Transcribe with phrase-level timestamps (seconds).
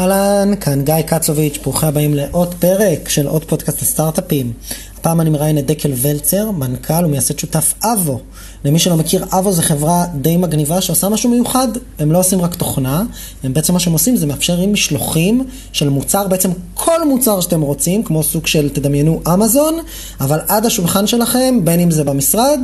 [0.00, 4.52] אהלן, כאן גיא קצוביץ', ברוכים הבאים לעוד פרק של עוד פודקאסט לסטארט-אפים.
[4.96, 8.20] הפעם אני מראיין את דקל ולצר, מנכ"ל ומייסד שותף אבו.
[8.64, 11.68] למי שלא מכיר, אבו זה חברה די מגניבה שעושה משהו מיוחד.
[11.98, 13.02] הם לא עושים רק תוכנה,
[13.44, 18.02] הם בעצם מה שהם עושים זה מאפשרים משלוחים של מוצר, בעצם כל מוצר שאתם רוצים,
[18.02, 19.78] כמו סוג של, תדמיינו, אמזון,
[20.20, 22.60] אבל עד השולחן שלכם, בין אם זה במשרד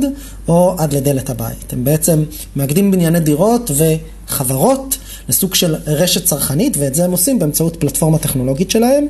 [0.47, 1.73] או עד לדלת הבית.
[1.73, 2.23] הם בעצם
[2.55, 4.97] מאגדים בנייני דירות וחברות.
[5.29, 9.07] לסוג של רשת צרכנית, ואת זה הם עושים באמצעות פלטפורמה טכנולוגית שלהם.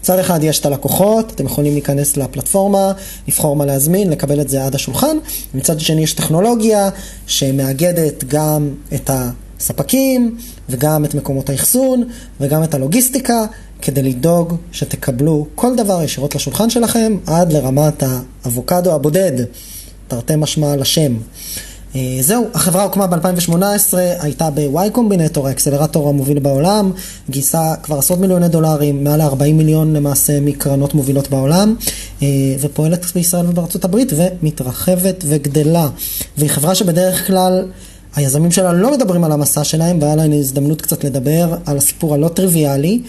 [0.00, 2.92] מצד אחד יש את הלקוחות, אתם יכולים להיכנס לפלטפורמה,
[3.28, 5.16] לבחור מה להזמין, לקבל את זה עד השולחן.
[5.54, 6.90] מצד שני יש טכנולוגיה
[7.26, 10.36] שמאגדת גם את הספקים
[10.68, 12.04] וגם את מקומות האחסון
[12.40, 13.44] וגם את הלוגיסטיקה,
[13.82, 19.32] כדי לדאוג שתקבלו כל דבר ישירות לשולחן שלכם עד לרמת האבוקדו הבודד,
[20.08, 21.16] תרתי משמע לשם.
[21.96, 23.54] אה, זהו, החברה הוקמה ב-2018,
[24.20, 26.92] הייתה ב-Y Combinator, האקסלרטור המוביל בעולם,
[27.30, 31.74] גייסה כבר עשרות מיליוני דולרים, מעל ל-40 מיליון למעשה מקרנות מובילות בעולם,
[32.22, 32.26] אה,
[32.60, 35.88] ופועלת בישראל ובארצות הברית, ומתרחבת וגדלה.
[36.38, 37.64] והיא חברה שבדרך כלל...
[38.16, 42.28] היזמים שלה לא מדברים על המסע שלהם, והיה להם הזדמנות קצת לדבר על הסיפור הלא
[42.28, 43.00] טריוויאלי,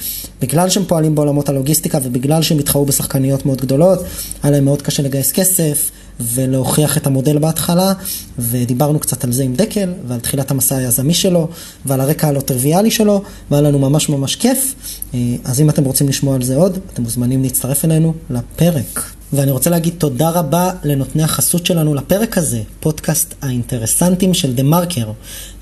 [0.42, 4.00] בגלל שהם פועלים בעולמות הלוגיסטיקה ובגלל שהם התחרו בשחקניות מאוד גדולות,
[4.44, 7.94] היה להם מאוד קשה לגייס כסף, ולהוכיח את המודל בהתחלה,
[8.40, 11.48] ודיברנו קצת על זה עם דקל, ועל תחילת המסע היזמי שלו,
[11.86, 14.76] ועל הרקע הלא טריוויאלי שלו, והיה לנו ממש ממש כיף.
[15.14, 19.04] אה, אז אם אתם רוצים לשמוע על זה עוד, אתם מוזמנים להצטרף אלינו לפרק.
[19.34, 25.12] ואני רוצה להגיד תודה רבה לנותני החסות שלנו לפרק הזה, פודקאסט האינטרסנטים של דה מרקר.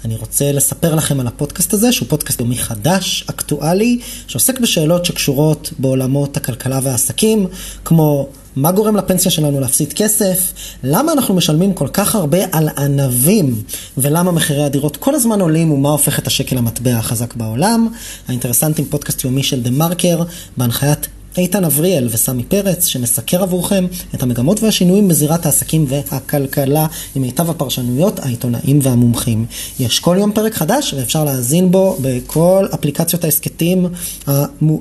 [0.06, 5.74] אני רוצה לספר לכם על הפודקאסט הזה, שהוא פודקאסט יומי חדש, אקטואלי, שעוסק בשאלות שקשורות
[5.80, 7.48] בעולמות הכלכלה והעסקים,
[7.86, 10.54] כמו מה גורם לפנסיה שלנו להפסיד כסף?
[10.84, 13.62] למה אנחנו משלמים כל כך הרבה על ענבים?
[13.98, 17.88] ולמה מחירי הדירות כל הזמן עולים ומה הופך את השקל המטבע החזק בעולם?
[18.28, 20.24] האינטרסנטים פודקאסט יומי של דה מרקר,
[20.58, 21.08] בהנחיית
[21.42, 23.86] איתן אבריאל וסמי פרץ, שמסקר עבורכם
[24.16, 29.46] את המגמות והשינויים בזירת העסקים והכלכלה עם מיטב הפרשנויות, העיתונאים והמומחים.
[29.80, 33.88] יש כל יום פרק חדש ואפשר להאזין בו בכל אפליקציות ההסכתים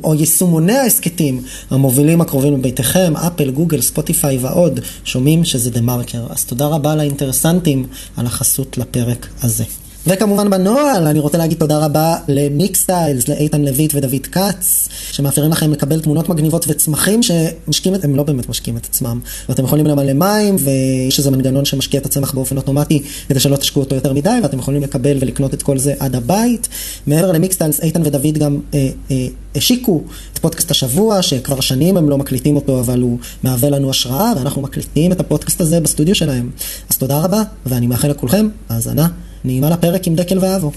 [0.05, 6.27] או יישומוני ההסכתים המובילים הקרובים לביתכם, אפל, גוגל, ספוטיפיי ועוד, שומעים שזה דה מרקר.
[6.31, 7.87] אז תודה רבה לאינטרסנטים
[8.17, 9.65] על החסות לפרק הזה.
[10.07, 16.01] וכמובן בנוהל, אני רוצה להגיד תודה רבה למיקסטיילס, לאיתן לויט ודוד כץ, שמאפשרים לכם לקבל
[16.01, 19.21] תמונות מגניבות וצמחים שמשקים את, הם לא באמת משקים את עצמם.
[19.49, 23.83] ואתם יכולים למלא מים, ויש איזה מנגנון שמשקיע את הצמח באופן אוטומטי, כדי שלא תשקעו
[23.83, 26.69] אותו יותר מדי, ואתם יכולים לקבל ולקנות את כל זה עד הבית.
[27.07, 30.03] מעבר למיקסטיילס, איתן ודוד גם אה, אה, השיקו
[30.33, 34.63] את פודקאסט השבוע, שכבר שנים הם לא מקליטים אותו, אבל הוא מהווה לנו השראה, ואנחנו
[34.63, 36.51] מקליטים את הפודקאסט הזה בסטודיו שלהם.
[36.91, 39.09] אז תודה רבה, ואני מאחל לכולכם האזנה
[39.47, 40.73] נעימה לפרק עם דקל ואבו.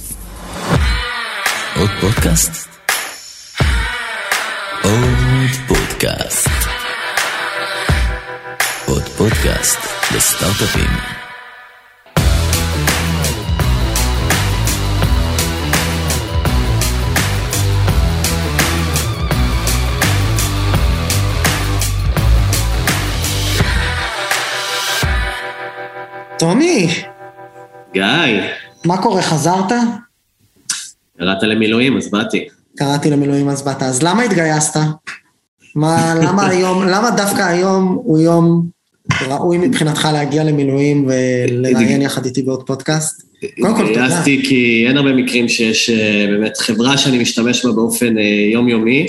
[1.76, 2.52] עוד פודקאסט?
[4.84, 6.50] עוד פודקאסט.
[8.86, 9.80] עוד פודקאסט
[10.16, 10.90] לסטארט-אפים.
[26.40, 27.04] טומי!
[27.94, 28.04] גיא.
[28.86, 29.72] מה קורה, חזרת?
[31.18, 32.48] קראת למילואים, אז באתי.
[32.78, 33.84] קראתי למילואים, אז באת.
[33.84, 34.80] אז למה התגייסת?
[35.76, 38.66] מה, למה היום, למה דווקא היום הוא יום
[39.28, 43.24] ראוי מבחינתך להגיע למילואים ולראיין יחד איתי בעוד פודקאסט?
[43.62, 44.06] קודם כל, תודה.
[44.06, 48.24] התגייסתי כי אין הרבה מקרים שיש אה, באמת חברה שאני משתמש בה באופן אה,
[48.54, 49.08] יומיומי,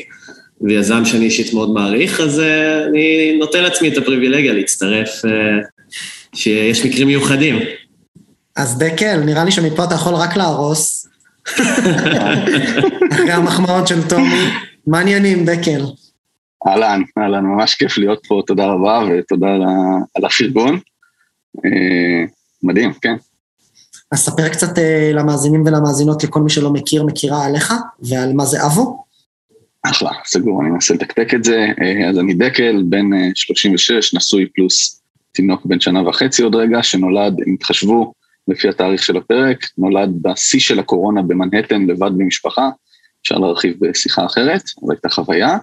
[0.61, 5.11] ויזם שאני אישית מאוד מעריך, אז אה, אני נותן לעצמי את הפריבילגיה להצטרף,
[6.35, 7.59] שיש מקרים מיוחדים.
[8.61, 11.09] אז דקל, נראה לי שמפה אתה יכול רק להרוס.
[13.13, 14.45] אחרי המחמאות של טומי.
[14.87, 15.85] מעניינים, דקל.
[16.67, 19.47] אהלן, אהלן, ממש כיף להיות פה, תודה רבה ותודה
[20.15, 20.79] על הפרגון.
[21.65, 22.25] אה,
[22.63, 23.15] מדהים, כן.
[24.13, 28.67] אז ספר קצת אה, למאזינים ולמאזינות, לכל מי שלא מכיר, מכירה עליך ועל מה זה
[28.67, 29.05] אבו.
[29.83, 31.67] אחלה, סגור, אני אנסה לתקתק את זה.
[31.83, 35.03] אה, אז אני דקל, בן 36, נשוי פלוס
[35.33, 38.13] תינוק בן שנה וחצי עוד רגע, שנולד, אם תחשבו,
[38.49, 42.71] לפי התאריך של הפרק, נולד בשיא של הקורונה במנהטן לבד במשפחה,
[43.23, 45.59] אפשר להרחיב בשיחה אחרת, זו הייתה חוויה.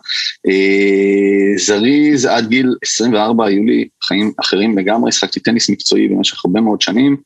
[0.48, 6.62] אה, זריז עד גיל 24 היו לי חיים אחרים לגמרי, שחקתי טניס מקצועי במשך הרבה
[6.62, 7.18] מאוד שנים,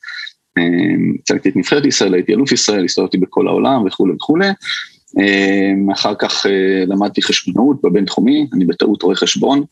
[1.19, 4.48] הצגתי אה, את נבחרת ישראל, הייתי אלוף ישראל, הסתובבתי בכל העולם וכולי וכולי.
[5.19, 6.45] אה, אחר כך
[6.88, 9.63] למדתי חשבונאות בבינתחומי, אני בטעות רואה חשבון.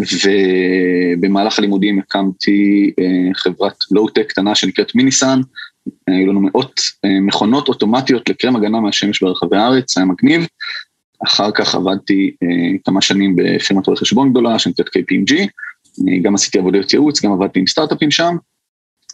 [0.00, 5.40] ובמהלך הלימודים הקמתי אה, חברת לואו-טק קטנה שנקראת מיניסן,
[6.06, 10.46] היו לנו מאות אה, מכונות אוטומטיות לקרם הגנה מהשמש ברחבי הארץ, היה מגניב.
[11.24, 15.34] אחר כך עבדתי אה, כמה שנים בפירמת רואי חשבון גדולה שנקראת KPMG,
[16.08, 18.36] אה, גם עשיתי עבודות ייעוץ, גם עבדתי עם סטארט-אפים שם.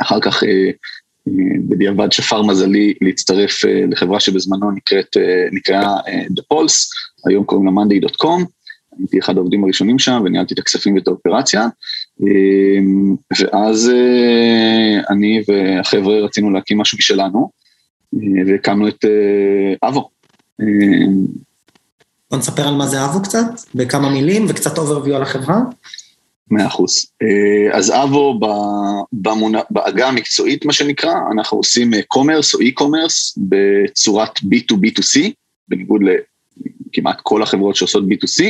[0.02, 0.70] אחר כך אה,
[1.28, 1.32] אה,
[1.68, 6.88] בדיעבד שפר מזלי להצטרף אה, לחברה שבזמנו נקראת, אה, נקראה אה, The Pulse,
[7.28, 8.44] היום קוראים לה monday.com.
[8.98, 11.66] הייתי אחד העובדים הראשונים שם וניהלתי את הכספים ואת האופרציה.
[12.22, 12.80] אה,
[13.40, 17.50] ואז אה, אני והחבר'ה רצינו להקים משהו משלנו,
[18.14, 20.10] אה, והקמנו את אה, אבו.
[20.60, 20.66] אה,
[22.30, 23.44] בוא נספר על מה זה אבו קצת,
[23.74, 25.60] בכמה מילים וקצת overview על החברה.
[26.50, 27.06] מאה אחוז.
[27.72, 28.40] אז אבו.
[29.70, 35.20] בעגה המקצועית, מה שנקרא, אנחנו עושים commerce או e-commerce בצורת B2B2C,
[35.68, 36.02] בניגוד
[36.92, 38.44] לכמעט כל החברות שעושות B2C.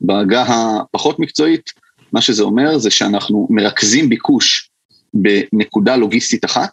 [0.00, 1.70] בעגה הפחות מקצועית,
[2.12, 4.70] מה שזה אומר זה שאנחנו מרכזים ביקוש
[5.14, 6.72] בנקודה לוגיסטית אחת,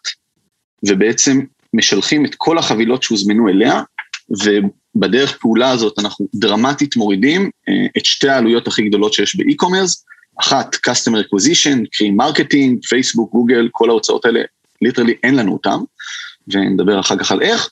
[0.87, 1.39] ובעצם
[1.73, 3.81] משלחים את כל החבילות שהוזמנו אליה,
[4.29, 10.05] ובדרך פעולה הזאת אנחנו דרמטית מורידים אה, את שתי העלויות הכי גדולות שיש ב e-commerce,
[10.39, 14.41] אחת, customer acquisition, קרי marketing, פייסבוק, גוגל, כל ההוצאות האלה,
[14.81, 15.79] literally אין לנו אותם,
[16.47, 17.69] ונדבר אחר כך על איך,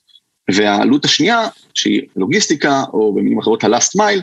[0.54, 4.22] והעלות השנייה, שהיא לוגיסטיקה, או במילים אחרות ה-last mile,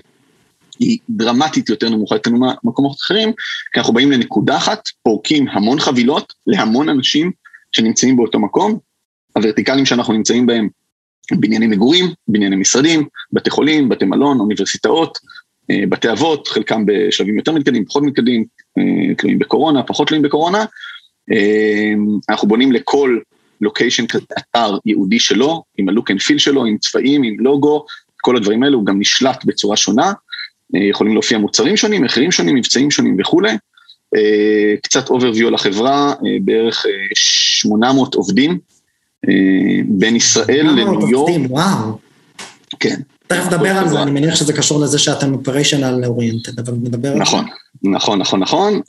[0.78, 3.32] היא דרמטית יותר נמוכה יותר ממקומות אחרים,
[3.72, 7.32] כי אנחנו באים לנקודה אחת, פורקים המון חבילות להמון אנשים
[7.72, 8.78] שנמצאים באותו מקום,
[9.36, 10.68] הוורטיקלים שאנחנו נמצאים בהם,
[11.32, 15.18] בנייני מגורים, בנייני משרדים, בתי חולים, בתי מלון, אוניברסיטאות,
[15.70, 18.44] אה, בתי אבות, חלקם בשלבים יותר מתקדמים, פחות מתקדמים,
[18.78, 20.64] אה, תלויים בקורונה, פחות תלויים בקורונה.
[21.32, 21.92] אה,
[22.28, 23.18] אנחנו בונים לכל
[23.60, 24.04] location
[24.38, 27.84] אתר ייעודי שלו, עם ה look and feel שלו, עם צבעים, עם לוגו,
[28.20, 30.12] כל הדברים האלו, הוא גם נשלט בצורה שונה.
[30.74, 33.56] יכולים להופיע מוצרים שונים, מחירים שונים, מבצעים שונים וכולי.
[34.82, 38.58] קצת overview על החברה, בערך 800 עובדים,
[39.84, 41.14] בין ישראל לניו יורק.
[41.14, 41.98] עובדים, וואו.
[42.80, 42.96] כן.
[43.26, 47.14] תכף נדבר על זה, אני מניח שזה קשור לזה שאתם operational oriented, אבל נדבר על
[47.14, 47.20] זה.
[47.20, 47.44] נכון,
[47.82, 48.80] נכון, נכון, נכון.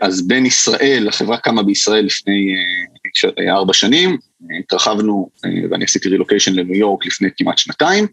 [0.00, 2.54] אז בין ישראל, החברה קמה בישראל לפני
[3.50, 4.18] ארבע שנים,
[4.60, 5.30] התרחבנו
[5.70, 8.06] ואני עשיתי רילוקיישן לניו יורק לפני כמעט שנתיים,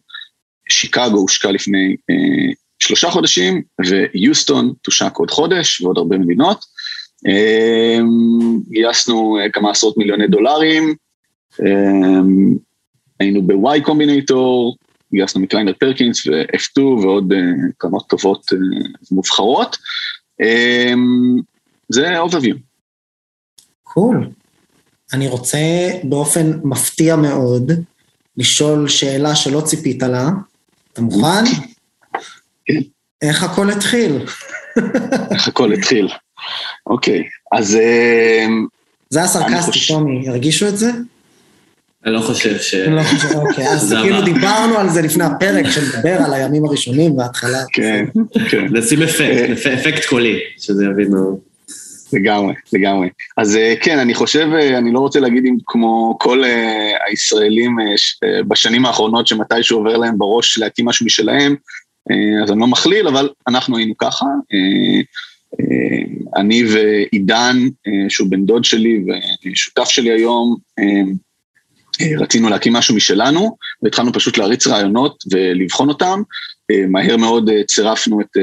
[0.70, 1.96] שיקגו הושקע לפני
[2.80, 6.66] שלושה חודשים, ויוסטון תושק עוד חודש ועוד הרבה מדינות.
[8.70, 10.96] גייסנו כמה עשרות מיליוני דולרים,
[13.20, 14.78] היינו בוואי קומבינטור,
[15.16, 17.34] גייסנו מקליינר פרקינס ו-F2 ועוד
[17.78, 18.56] קרנות טובות uh,
[19.12, 19.78] מובחרות.
[20.42, 21.42] Um,
[21.90, 22.56] זה overview.
[23.84, 24.30] קול.
[25.14, 25.58] אני רוצה
[26.04, 27.72] באופן מפתיע מאוד
[28.38, 30.30] לשאול שאלה שלא ציפית לה.
[30.94, 31.44] אתה מוכן?
[32.66, 32.80] כן.
[33.22, 34.26] איך הכל התחיל?
[35.32, 36.08] איך הכל התחיל.
[36.88, 37.78] אוקיי, אז...
[39.10, 40.92] זה היה סרקסטי, טומי, הרגישו את זה?
[42.06, 42.74] אני לא חושב ש...
[42.74, 47.18] אני לא חושב, אוקיי, אז כאילו דיברנו על זה לפני הפרק, שנדבר על הימים הראשונים
[47.18, 47.60] וההתחלה.
[47.74, 48.06] כן,
[48.50, 48.66] כן.
[48.72, 51.38] נשים אפקט, אפקט קולי, שזה יבין מאוד.
[52.14, 53.10] לגמרי, לגמרי.
[53.38, 54.48] אז כן, אני חושב,
[54.78, 56.44] אני לא רוצה להגיד אם כמו כל
[57.08, 57.78] הישראלים
[58.48, 61.56] בשנים האחרונות שמתישהו עובר להם בראש להקים משהו משלהם,
[62.44, 64.26] אז אני לא מכליל, אבל אנחנו היינו ככה.
[66.36, 67.58] אני ועידן,
[68.10, 69.04] שהוא בן דוד שלי
[69.46, 70.56] ושותף שלי היום,
[72.20, 76.22] רצינו להקים משהו משלנו, והתחלנו פשוט להריץ רעיונות ולבחון אותם.
[76.88, 78.38] מהר מאוד צירפנו את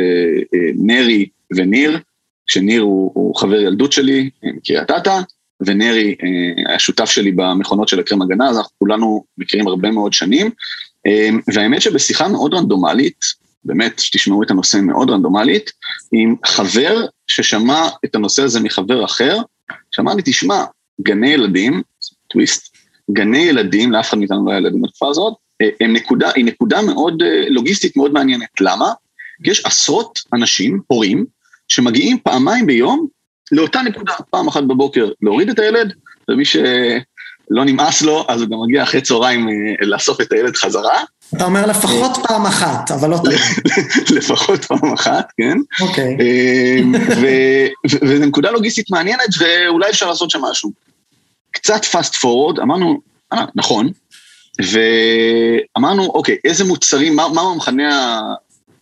[0.74, 1.98] נרי וניר,
[2.46, 5.20] שניר הוא, הוא חבר ילדות שלי מקריית אתא,
[5.66, 6.14] ונרי
[6.68, 10.50] היה שותף שלי במכונות של הקרם הגנה, אז אנחנו כולנו מכירים הרבה מאוד שנים.
[11.54, 15.70] והאמת שבשיחה מאוד רנדומלית, באמת, שתשמעו את הנושא מאוד רנדומלית,
[16.12, 19.38] עם חבר ששמע את הנושא הזה מחבר אחר,
[19.90, 20.64] שאמר לי, תשמע,
[21.00, 21.82] גני ילדים,
[22.28, 22.71] טוויסט,
[23.12, 25.34] גני ילדים, לאף אחד מאיתנו לא היה ילדים בתקופה הזאת,
[25.80, 28.60] הם נקודה, היא נקודה מאוד לוגיסטית מאוד מעניינת.
[28.60, 28.92] למה?
[29.44, 31.26] כי יש עשרות אנשים, הורים,
[31.68, 33.06] שמגיעים פעמיים ביום
[33.52, 35.92] לאותה נקודה, פעם אחת בבוקר להוריד את הילד,
[36.30, 39.48] ומי שלא נמאס לו, אז הוא גם מגיע אחרי צהריים
[39.80, 41.02] לאסוף את הילד חזרה.
[41.36, 43.38] אתה אומר לפחות פעם אחת, אבל לא תמיד.
[44.18, 45.58] לפחות פעם אחת, כן.
[45.80, 46.16] אוקיי.
[48.02, 50.72] וזו נקודה לוגיסטית מעניינת, ואולי אפשר לעשות שם משהו.
[51.52, 53.00] קצת fast forward, אמרנו,
[53.32, 53.88] אה, נכון,
[54.62, 58.20] ואמרנו, אוקיי, איזה מוצרים, מה, מהו המכנה,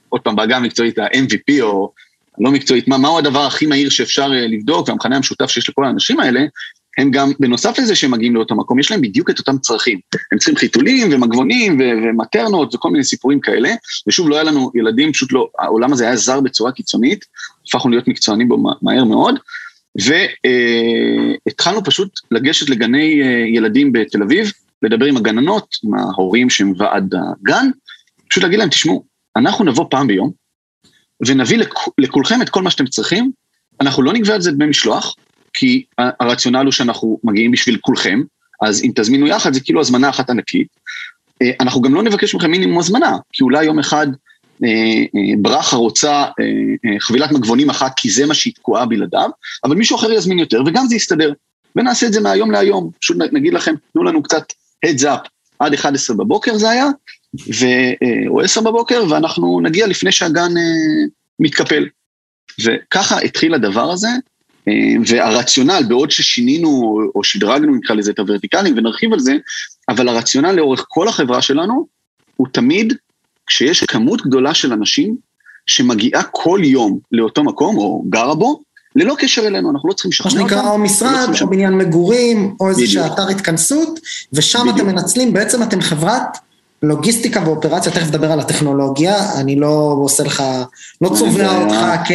[0.08, 1.92] עוד פעם, בעגה המקצועית, ה-MVP או
[2.38, 6.40] לא מקצועית, מה, מהו הדבר הכי מהיר שאפשר לבדוק, והמכנה המשותף שיש לכל האנשים האלה,
[6.98, 10.00] הם גם, בנוסף לזה שהם מגיעים לאותו מקום, יש להם בדיוק את אותם צרכים.
[10.32, 13.74] הם צריכים חיתולים ומגבונים ומטרנות וכל מיני סיפורים כאלה,
[14.06, 17.24] ושוב, לא היה לנו ילדים, פשוט לא, העולם הזה היה זר בצורה קיצונית,
[17.68, 19.34] הפכנו להיות מקצוענים בו מהר מאוד,
[19.96, 27.14] והתחלנו פשוט לגשת לגני אה, ילדים בתל אביב, לדבר עם הגננות, עם ההורים שהם ועד
[27.14, 27.70] הגן,
[28.28, 29.04] פשוט להגיד להם, תשמעו,
[29.36, 30.30] אנחנו נבוא פעם ביום,
[31.26, 33.30] ונביא לכ, לכולכם את כל מה שאתם צריכים,
[33.80, 35.14] אנחנו לא נגבה על זה דמי משלוח,
[35.52, 38.20] כי הרציונל הוא שאנחנו מגיעים בשביל כולכם,
[38.62, 40.68] אז אם תזמינו יחד זה כאילו הזמנה אחת ענקית.
[41.42, 44.06] אה, אנחנו גם לא נבקש מכם מינימום הזמנה, כי אולי יום אחד
[45.38, 46.24] ברכה רוצה
[46.98, 49.30] חבילת מגבונים אחת כי זה מה שהיא תקועה בלעדיו,
[49.64, 51.32] אבל מישהו אחר יזמין יותר וגם זה יסתדר.
[51.76, 54.52] ונעשה את זה מהיום להיום, פשוט נגיד לכם, תנו לנו קצת
[54.86, 56.86] heads up, עד 11 בבוקר זה היה,
[57.34, 57.66] ו,
[58.28, 60.52] או 10 בבוקר, ואנחנו נגיע לפני שהגן
[61.40, 61.86] מתקפל.
[62.64, 64.08] וככה התחיל הדבר הזה,
[65.06, 69.36] והרציונל, בעוד ששינינו או שדרגנו נקרא לזה את הוורטיקלים ונרחיב על זה,
[69.88, 71.86] אבל הרציונל לאורך כל החברה שלנו
[72.36, 72.94] הוא תמיד
[73.50, 75.16] כשיש כמות גדולה של אנשים
[75.66, 78.60] שמגיעה כל יום לאותו מקום או גרה בו,
[78.96, 80.42] ללא קשר אלינו, אנחנו לא צריכים לשכנע אותם.
[80.42, 84.00] מה שנקרא או לא משרד, או בניין מגורים, או איזשהו אתר התכנסות,
[84.32, 86.38] ושם אתם מנצלים, בעצם אתם חברת
[86.82, 90.42] לוגיסטיקה ואופרציה, תכף נדבר על הטכנולוגיה, אני לא עושה לך,
[91.00, 92.12] לא צובע אותך כ...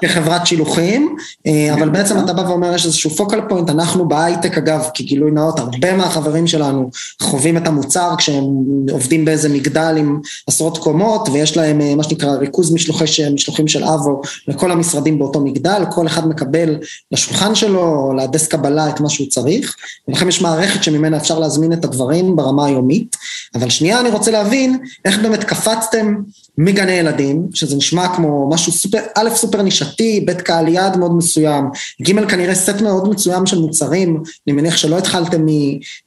[0.00, 4.88] כחברת שילוחים, אה, אבל בעצם אתה בא ואומר, יש איזשהו פוקל פוינט, אנחנו בהייטק אגב,
[4.94, 6.90] כגילוי נאות, הרבה מהחברים שלנו
[7.22, 8.44] חווים את המוצר כשהם
[8.90, 13.84] עובדים באיזה מגדל עם עשרות קומות, ויש להם אה, מה שנקרא ריכוז משלוחי, משלוחים של
[13.84, 16.76] אבו לכל המשרדים באותו מגדל, כל אחד מקבל
[17.12, 19.76] לשולחן שלו, או לדסק קבלה את מה שהוא צריך,
[20.08, 23.16] ולכן יש מערכת שממנה אפשר להזמין את הדברים ברמה היומית.
[23.54, 26.14] אבל שנייה אני רוצה להבין איך באמת קפצתם
[26.58, 31.64] מגני ילדים, שזה נשמע כמו משהו סופר, א', סופר נישתי, ב', קהל יעד מאוד מסוים,
[32.02, 35.46] ג', כנראה סט מאוד מצוים של מוצרים, אני מניח שלא התחלתם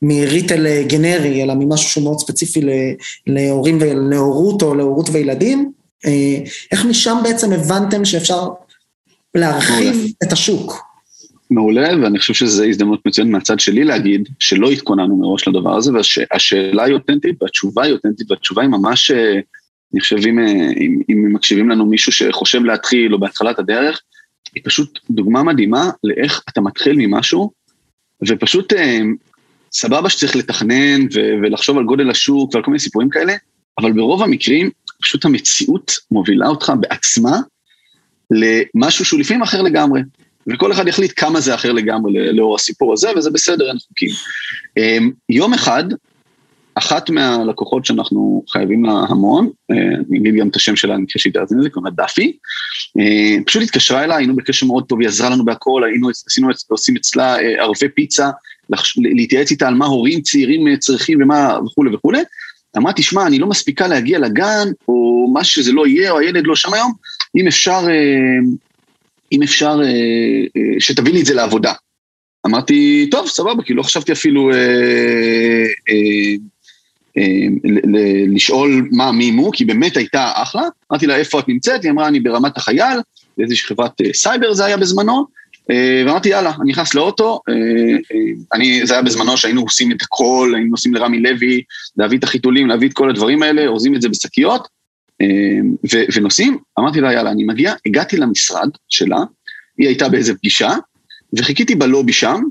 [0.01, 2.61] מריטל גנרי, אלא ממשהו שהוא מאוד ספציפי
[3.27, 5.71] להורים ולהורות או להורות וילדים.
[6.05, 6.37] אה,
[6.71, 8.47] איך משם בעצם הבנתם שאפשר
[9.35, 10.92] להרחיב את השוק?
[11.53, 16.83] מעולה, ואני חושב שזו הזדמנות מצוינת מהצד שלי להגיד שלא התכוננו מראש לדבר הזה, והשאלה
[16.83, 19.39] היא אותנטית והתשובה היא אותנטית, והתשובה היא ממש, אה,
[19.93, 24.01] אני חושב אם, אה, אם, אם מקשיבים לנו מישהו שחושב להתחיל או בהתחלת הדרך,
[24.55, 27.51] היא פשוט דוגמה מדהימה לאיך אתה מתחיל ממשהו,
[28.27, 28.99] ופשוט אה,
[29.71, 33.33] סבבה שצריך לתכנן ו- ולחשוב על גודל השוק ועל כל מיני סיפורים כאלה,
[33.79, 34.69] אבל ברוב המקרים
[35.01, 37.39] פשוט המציאות מובילה אותך בעצמה
[38.31, 40.01] למשהו שהוא לפעמים אחר לגמרי.
[40.47, 44.09] וכל אחד יחליט כמה זה אחר לגמרי לאור הסיפור הזה, וזה בסדר, אין חוקים.
[44.77, 45.83] אמ, יום אחד,
[46.75, 49.75] אחת מהלקוחות שאנחנו חייבים לה המון, אה,
[50.09, 52.37] אני אגיד גם את השם שלה, אני חושב שהיא תאזין לזה, קוראים לה דאפי,
[52.99, 56.95] אה, פשוט התקשרה אליי, היינו בקשר מאוד טוב, היא עזרה לנו בהכל, היינו, עשינו, עושים
[56.95, 58.29] אצלה אה, ערבי פיצה,
[58.97, 62.21] להתייעץ איתה על מה הורים צעירים צריכים ומה וכולי וכולי.
[62.77, 66.55] אמרה, תשמע, אני לא מספיקה להגיע לגן, או מה שזה לא יהיה, או הילד לא
[66.55, 66.91] שם היום,
[67.35, 67.79] אם אפשר
[69.33, 69.89] אם אפשר אה,
[70.57, 71.73] אה, שתביא לי את זה לעבודה.
[72.45, 75.65] אמרתי, טוב, סבבה, כי לא חשבתי אפילו אה,
[78.27, 80.63] לשאול מה, מי מו, כי באמת הייתה אחלה.
[80.91, 81.83] אמרתי לה, איפה את נמצאת?
[81.83, 82.99] היא אמרה, אני ברמת החייל,
[83.37, 85.25] באיזושהי חברת סייבר זה היה בזמנו.
[85.69, 87.39] ואמרתי, יאללה, אני נכנס לאוטו,
[88.53, 91.61] אני, זה היה בזמנו שהיינו עושים את הכל, היינו עושים לרמי לוי,
[91.97, 94.67] להביא את החיתולים, להביא את כל הדברים האלה, אורזים את זה בשקיות,
[95.93, 99.19] ו- ונוסעים, אמרתי לה, יאללה, אני מגיע, הגעתי למשרד שלה,
[99.77, 100.71] היא הייתה באיזה פגישה,
[101.33, 102.41] וחיכיתי בלובי שם,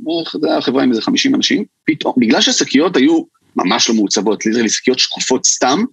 [0.41, 3.23] זה היה חברה עם איזה 50 אנשים, פתאום, בגלל שהשקיות היו
[3.57, 5.85] ממש לא מעוצבות, ליטרלי שקיות שקופות סתם,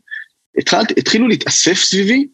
[0.57, 2.27] התחל, התחילו להתאסף סביבי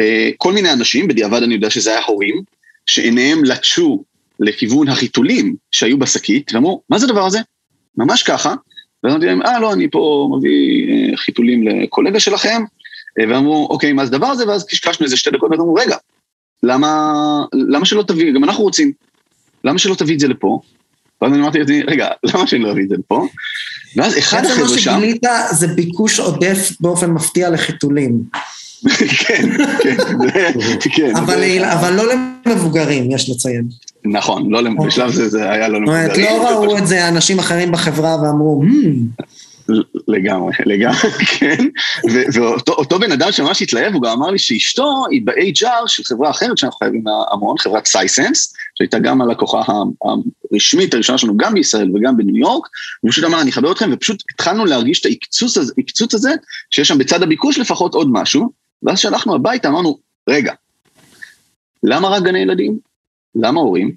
[0.00, 2.42] אה, כל מיני אנשים, בדיעבד אני יודע שזה היה הורים,
[2.86, 4.04] שעיניהם לטשו
[4.40, 7.38] לכיוון החיתולים שהיו בשקית, ואמרו, מה זה הדבר הזה?
[7.96, 8.54] ממש ככה,
[9.04, 12.62] ואז אמרתי להם, אה, לא, אני פה מביא אה, חיתולים לקולגה שלכם,
[13.28, 14.48] ואמרו, אוקיי, מה זה הדבר הזה?
[14.48, 15.96] ואז קשקשנו איזה שתי דקות, ואמרו, רגע,
[16.62, 17.12] למה,
[17.52, 18.92] למה שלא תביא, גם אנחנו רוצים,
[19.64, 20.60] למה שלא תביא את זה לפה?
[21.22, 23.26] ואז אני אמרתי לעצמי, רגע, למה שאני לא אביא את זה לפה?
[23.96, 24.74] ואז אחד החבר'ה שם...
[24.74, 28.22] בעצם מה שגילית זה ביקוש עודף באופן מפתיע לחיתולים.
[29.26, 29.50] כן,
[29.82, 29.98] כן,
[30.94, 31.16] כן.
[31.16, 32.04] אבל לא
[32.46, 33.64] למבוגרים, יש לציין.
[34.04, 36.26] נכון, לא בשלב זה זה היה לא למבוגרים.
[36.26, 39.22] לא ראו את זה אנשים אחרים בחברה ואמרו, hmm,
[40.08, 40.98] לגמרי, לגמרי,
[41.38, 41.64] כן.
[42.32, 46.58] ואותו בן אדם שממש התלהב, הוא גם אמר לי שאשתו היא ב-HR של חברה אחרת
[46.58, 49.62] שאנחנו חייבים המון, חברת סייסנס, שהייתה גם הלקוחה
[50.52, 52.68] הרשמית הראשונה שלנו, גם בישראל וגם בניו יורק,
[53.02, 56.30] והוא פשוט אמר, אני אחבר אתכם, ופשוט התחלנו להרגיש את ההקצוץ הזה,
[56.70, 58.50] שיש שם בצד הביקוש לפחות עוד משהו,
[58.82, 59.98] ואז כשהלכנו הביתה אמרנו,
[60.28, 60.52] רגע,
[61.82, 62.78] למה רק גני ילדים?
[63.34, 63.92] למה הורים?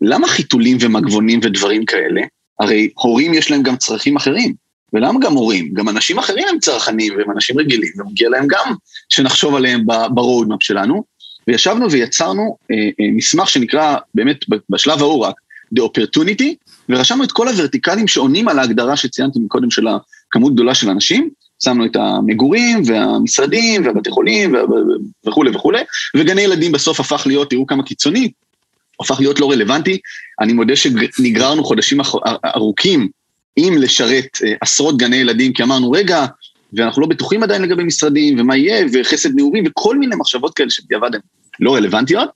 [0.00, 2.20] למה חיתולים ומגבונים ודברים כאלה?
[2.60, 4.54] הרי הורים יש להם גם צרכים אחרים.
[4.92, 5.74] ולמה גם הורים?
[5.74, 8.74] גם אנשים אחרים הם צרכנים והם אנשים רגילים, ומגיע להם גם
[9.08, 11.04] שנחשוב עליהם ברודמפ שלנו.
[11.48, 15.34] וישבנו ויצרנו אה, אה, מסמך שנקרא, באמת בשלב ההוא רק,
[15.74, 16.54] The Opportunity,
[16.88, 19.86] ורשמנו את כל הוורטיקלים שעונים על ההגדרה שציינתי מקודם של
[20.28, 21.30] הכמות גדולה של אנשים,
[21.64, 24.54] שמנו את המגורים והמשרדים והבתי חולים
[25.26, 25.82] וכולי וכולי,
[26.16, 28.30] וגני ילדים בסוף הפך להיות, תראו כמה קיצוני,
[29.00, 29.98] הפך להיות לא רלוונטי.
[30.40, 31.98] אני מודה שנגררנו חודשים
[32.44, 33.08] ארוכים
[33.66, 36.26] עם לשרת אה, עשרות גני ילדים, כי אמרנו, רגע,
[36.72, 41.14] ואנחנו לא בטוחים עדיין לגבי משרדים, ומה יהיה, וחסד נעורים, וכל מיני מחשבות כאלה שבדיעבד
[41.14, 41.20] הן
[41.60, 42.28] לא רלוונטיות.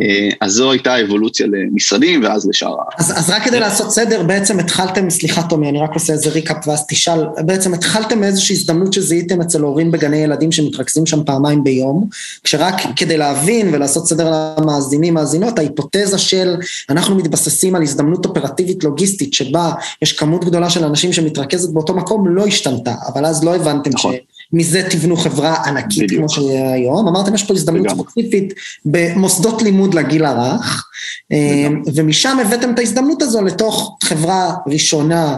[0.00, 2.84] אה, אז זו הייתה האבולוציה למשרדים ואז לשאר ה...
[2.98, 6.68] אז, אז רק כדי לעשות סדר, בעצם התחלתם, סליחה תומי, אני רק עושה איזה ריקאפ
[6.68, 12.08] ואז תשאל, בעצם התחלתם מאיזושהי הזדמנות שזיהיתם אצל הורים בגני ילדים שמתרכזים שם פעמיים ביום,
[12.44, 16.56] כשרק כדי להבין ולעשות סדר למאזינים, מאזינות, ההיפותזה של
[16.90, 19.72] אנחנו מתבססים על הזדמנות אופרטיבית לוגיסטית שבה
[20.02, 24.14] יש כמות גדולה של אנשים שמתרכזת באותו מקום לא השתנתה, אבל אז לא הבנתם נכון.
[24.14, 24.31] ש...
[24.52, 26.20] מזה תבנו חברה ענקית בדיוק.
[26.20, 27.08] כמו שיהיה היום.
[27.08, 28.54] אמרתם יש פה הזדמנות ספציפית
[28.84, 30.88] במוסדות לימוד לגיל הרך,
[31.30, 31.86] בדיוק.
[31.88, 35.36] אה, ומשם הבאתם את ההזדמנות הזו לתוך חברה ראשונה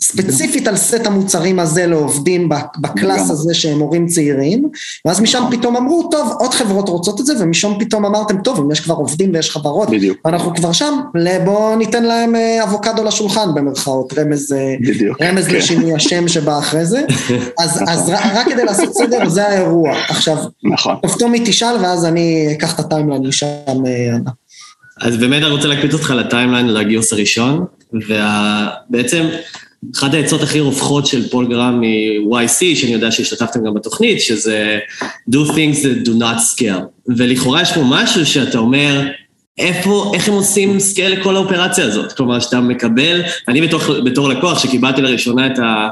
[0.00, 2.48] ספציפית על סט המוצרים הזה לעובדים
[2.78, 4.68] בקלאס הזה שהם הורים צעירים,
[5.04, 8.70] ואז משם פתאום אמרו, טוב, עוד חברות רוצות את זה, ומשם פתאום אמרתם, טוב, אם
[8.70, 10.18] יש כבר עובדים ויש חברות, בדיוק.
[10.24, 10.94] ואנחנו כבר שם,
[11.44, 15.54] בואו ניתן להם אה, אבוקדו לשולחן במרכאות, רמז, אה, בדיוק, רמז כן.
[15.54, 17.02] לשינוי השם שבא אחרי זה.
[17.62, 17.88] אז, נכון.
[17.88, 19.90] אז רק כדי לעשות סדר, זה האירוע.
[20.08, 20.96] עכשיו, נכון.
[21.18, 23.46] טומי תשאל, ואז אני אקח את ה timeline משם.
[23.86, 24.16] אה,
[25.00, 29.26] אז באמת אני רוצה להקפיץ אותך ל timeline לגיוס הראשון, ובעצם
[29.94, 34.78] אחת העצות הכי רווחות של פול גרהם מ-YC, שאני יודע שהשתתפתם גם בתוכנית, שזה
[35.30, 37.12] do things that do not scale.
[37.16, 39.08] ולכאורה יש פה משהו שאתה אומר,
[39.58, 42.12] איפה, איך הם עושים scale לכל האופרציה הזאת?
[42.12, 45.88] כלומר, שאתה מקבל, אני בתור, בתור לקוח שקיבלתי לראשונה את, ה,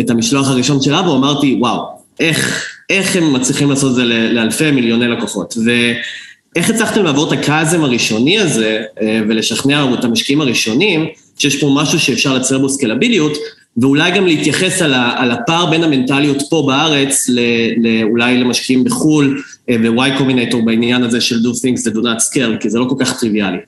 [0.00, 1.84] את המשלוח הראשון של אבו, אמרתי, וואו,
[2.20, 5.54] איך, איך הם מצליחים לעשות את זה לאלפי מיליוני לקוחות?
[5.64, 11.06] ואיך הצלחתם לעבור את הקאזם הראשוני הזה אה, ולשכנע את המשקיעים הראשונים
[11.38, 13.32] שיש פה משהו שאפשר לצייר בו סקלביליות,
[13.76, 17.40] ואולי גם להתייחס על, ה, על הפער בין המנטליות פה בארץ, ל,
[17.76, 22.32] ל, אולי למשקיעים בחו"ל אה, ו-Y קומינטור בעניין הזה של do things that do not
[22.32, 23.58] scale, כי זה לא כל כך טריוויאלי.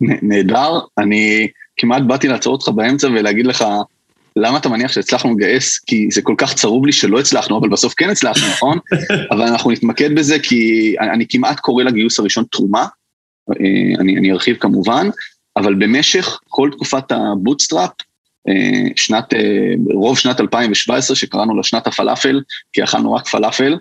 [0.00, 3.64] נהדר, אני כמעט באתי לעצור אותך באמצע ולהגיד לך,
[4.36, 5.78] למה אתה מניח שהצלחנו לגייס?
[5.78, 8.78] כי זה כל כך צרוב לי שלא הצלחנו, אבל בסוף כן הצלחנו, נכון?
[9.32, 12.86] אבל אנחנו נתמקד בזה כי אני כמעט קורא לגיוס הראשון תרומה,
[13.50, 15.08] אה, אני, אני ארחיב כמובן,
[15.56, 17.90] אבל במשך כל תקופת ה bootstrap,
[18.48, 22.40] אה, שנת, אה, רוב שנת 2017 שקראנו לה שנת הפלאפל,
[22.72, 23.72] כי אכלנו רק פלאפל,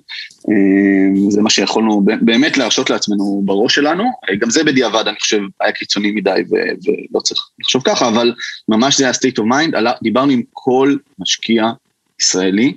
[0.50, 4.04] אה, זה מה שיכולנו באמת להרשות לעצמנו בראש שלנו,
[4.40, 8.34] גם זה בדיעבד אני חושב היה קיצוני מדי ולא צריך לחשוב ככה, אבל
[8.70, 11.66] ממש זה היה state of mind, דיברנו עם כל משקיע
[12.22, 12.74] ישראלי,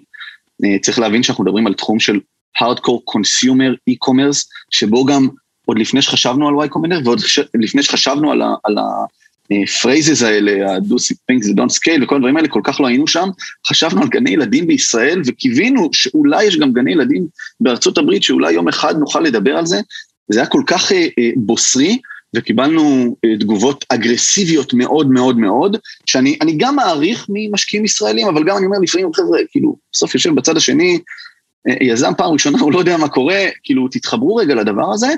[0.80, 2.20] צריך להבין שאנחנו מדברים על תחום של
[2.58, 5.28] hardcore consumer e-commerce, שבו גם
[5.66, 7.20] עוד לפני שחשבנו על Y Combinator ועוד
[7.54, 8.76] לפני שחשבנו על, ה, על
[9.50, 10.94] ה phrases האלה, ה do
[11.30, 13.28] things that don't scale וכל הדברים האלה, כל כך לא היינו שם.
[13.66, 17.26] חשבנו על גני ילדים בישראל וקיווינו שאולי יש גם גני ילדים
[17.60, 19.80] בארצות הברית, שאולי יום אחד נוכל לדבר על זה.
[20.28, 21.98] זה היה כל כך אה, אה, בוסרי,
[22.36, 25.76] וקיבלנו אה, תגובות אגרסיביות מאוד מאוד מאוד,
[26.06, 30.56] שאני גם מעריך ממשקיעים ישראלים, אבל גם אני אומר לפעמים, חבר'ה, כאילו, בסוף יושב בצד
[30.56, 30.98] השני,
[31.68, 35.14] אה, יזם פעם ראשונה, הוא לא יודע מה קורה, כאילו, תתחברו רגע לדבר הזה,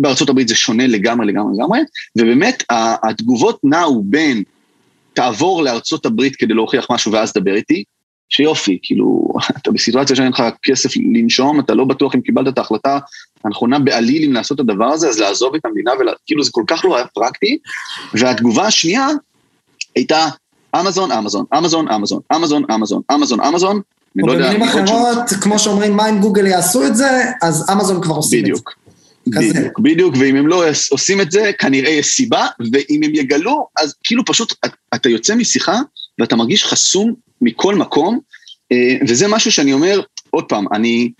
[0.00, 1.80] בארצות הברית זה שונה לגמרי לגמרי לגמרי,
[2.18, 2.62] ובאמת
[3.02, 4.42] התגובות נעו בין
[5.12, 7.84] תעבור לארצות הברית כדי להוכיח משהו ואז דבר איתי,
[8.28, 12.98] שיופי, כאילו, אתה בסיטואציה שאין לך כסף לנשום, אתה לא בטוח אם קיבלת את ההחלטה
[13.44, 16.84] הנכונה בעליל אם לעשות את הדבר הזה, אז לעזוב את המדינה, וכאילו זה כל כך
[16.84, 17.58] לא היה פרקטי,
[18.14, 19.08] והתגובה השנייה
[19.96, 20.28] הייתה
[20.80, 23.80] אמזון, אמזון, אמזון, אמזון, אמזון, אמזון, אמזון, אמזון,
[24.16, 24.48] אני לא יודע...
[24.48, 28.44] במילים אחרות, כמו שאומרים, מה אם גוגל יעשו את זה, אז אמזון כבר עושים את
[28.46, 28.52] זה.
[28.52, 28.85] בדיוק.
[29.26, 33.94] בדיוק, בדיוק, ואם הם לא עושים את זה, כנראה יש סיבה, ואם הם יגלו, אז
[34.04, 34.54] כאילו פשוט
[34.94, 35.80] אתה יוצא משיחה
[36.18, 38.18] ואתה מרגיש חסום מכל מקום,
[38.72, 41.10] אה, וזה משהו שאני אומר, עוד פעם, אני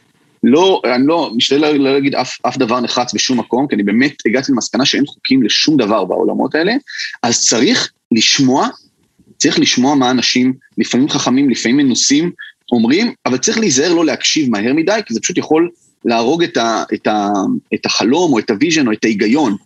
[0.43, 3.83] לא, אני לא, משתדל לא, לא להגיד אף, אף דבר נחרץ בשום מקום, כי אני
[3.83, 6.75] באמת הגעתי למסקנה שאין חוקים לשום דבר בעולמות האלה,
[7.23, 8.69] אז צריך לשמוע,
[9.39, 12.31] צריך לשמוע מה אנשים, לפעמים חכמים, לפעמים מנוסים,
[12.73, 15.71] אומרים, אבל צריך להיזהר לא להקשיב מהר מדי, כי זה פשוט יכול
[16.05, 17.29] להרוג את, ה, את, ה,
[17.75, 19.57] את החלום או את ה vision או את ההיגיון.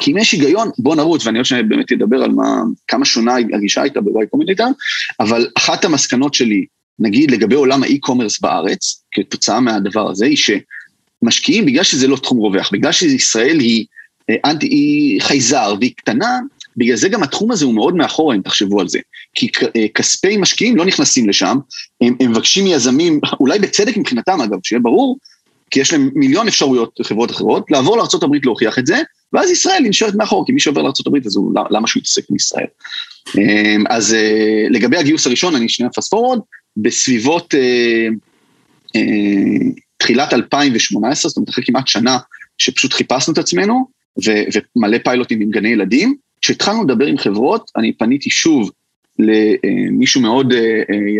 [0.00, 3.34] כי אם יש היגיון, בוא נרוץ, ואני עוד שניה באמת אדבר על מה, כמה שונה
[3.54, 4.66] הגישה הייתה בוואי קומדיטה,
[5.20, 6.64] אבל אחת המסקנות שלי,
[6.98, 12.70] נגיד לגבי עולם האי-קומרס בארץ, כתוצאה מהדבר הזה, היא שמשקיעים, בגלל שזה לא תחום רווח,
[12.72, 13.86] בגלל שישראל היא,
[14.30, 16.38] אה, אנטי, היא חייזר והיא קטנה,
[16.76, 18.98] בגלל זה גם התחום הזה הוא מאוד מאחורה, אם תחשבו על זה.
[19.34, 21.58] כי אה, כספי משקיעים לא נכנסים לשם,
[22.00, 25.18] הם, הם מבקשים מיזמים, אולי בצדק מבחינתם אגב, שיהיה ברור,
[25.72, 30.14] כי יש להם מיליון אפשרויות לחברות אחרות, לעבור לארה"ב להוכיח את זה, ואז ישראל נשארת
[30.14, 32.66] מאחור, כי מי שעובר לארה"ב אז הוא, למה שהוא יתעסק עם ישראל?
[33.38, 36.38] אמ, אז אה, לגבי הגיוס הראשון, אני שנייה פסט פורוורד,
[36.76, 38.08] בסביבות אה,
[38.96, 42.18] אה, תחילת 2018, זאת אומרת אחרי כמעט שנה
[42.58, 43.86] שפשוט חיפשנו את עצמנו,
[44.26, 48.70] ו- ומלא פיילוטים עם גני ילדים, כשהתחלנו לדבר עם חברות, אני פניתי שוב
[49.18, 50.52] למישהו מאוד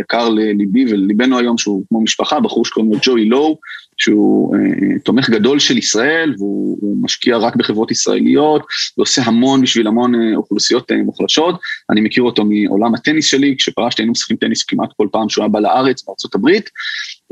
[0.01, 3.59] יקר לליבי ולליבנו היום, שהוא כמו משפחה, בחור שקוראים לו ג'וי לואו,
[3.99, 8.63] שהוא אה, תומך גדול של ישראל, והוא משקיע רק בחברות ישראליות,
[8.99, 11.55] ועושה המון בשביל המון אה, אוכלוסיות אה, מוחלשות.
[11.91, 15.49] אני מכיר אותו מעולם הטניס שלי, כשפרשתי היינו משחקים טניס כמעט כל פעם שהוא היה
[15.49, 16.71] בא לארץ, בארצות הברית,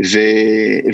[0.05, 0.19] ו,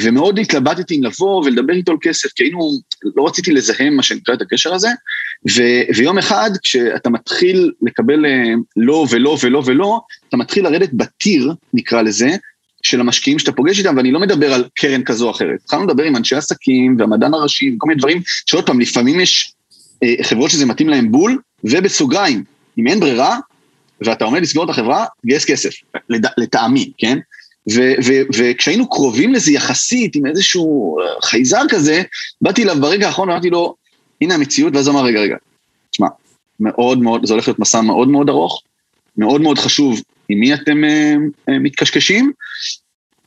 [0.03, 2.79] ומאוד התלבטתי אם לבוא ולדבר איתו על כסף, כי היינו,
[3.17, 4.89] לא רציתי לזהם מה שנקרא את הקשר הזה,
[5.51, 5.63] ו,
[5.97, 8.25] ויום אחד כשאתה מתחיל לקבל
[8.77, 12.29] לא ולא ולא ולא, אתה מתחיל לרדת בטיר, נקרא לזה,
[12.87, 15.61] של המשקיעים שאתה פוגש איתם, ואני לא מדבר על קרן כזו או אחרת.
[15.65, 19.53] התחלנו לדבר עם אנשי עסקים והמדען הראשי וכל מיני דברים, שעוד פעם, לפעמים יש
[20.03, 22.45] אה, חברות שזה מתאים להם בול, ובסוגריים,
[22.79, 23.39] אם אין ברירה,
[24.01, 25.71] ואתה עומד לסגור את החברה, גייס כסף,
[26.09, 26.27] לד...
[26.39, 27.19] לטעמי, כן?
[28.35, 32.03] וכשהיינו קרובים לזה יחסית, עם איזשהו אה, חייזר כזה,
[32.41, 33.75] באתי אליו ברגע האחרון, אמרתי לו,
[34.21, 35.37] הנה המציאות, ואז אמר, רגע, רגע,
[35.91, 36.07] תשמע,
[36.61, 38.63] מאוד מאוד, זה הולך להיות מסע מאוד מאוד ארוך,
[39.17, 41.15] מאוד מאוד חשוב עם מי אתם אה,
[41.49, 42.33] אה, מתקשקשים,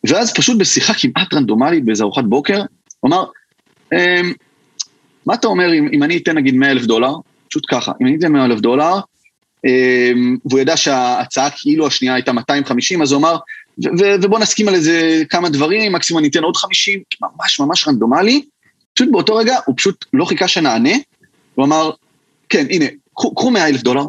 [0.04, 2.62] ואז פשוט בשיחה כמעט רנדומלית באיזה ארוחת בוקר,
[3.00, 3.26] הוא אמר,
[3.94, 4.22] אה,
[5.26, 7.14] מה אתה אומר אם, אם אני אתן נגיד 100 אלף דולר,
[7.50, 9.00] פשוט ככה, אם אני אתן 100 אלף דולר,
[9.66, 10.12] אה,
[10.46, 13.38] והוא ידע שההצעה כאילו השנייה הייתה 250, אז הוא אמר,
[14.22, 18.46] ובוא נסכים על איזה כמה דברים, מקסימום אני אתן עוד 50, ממש ממש רנדומלי,
[18.94, 20.94] פשוט באותו רגע הוא פשוט לא חיכה שנענה,
[21.56, 21.92] הוא אמר,
[22.50, 24.06] כן, הנה, קחו 100 אלף דולר,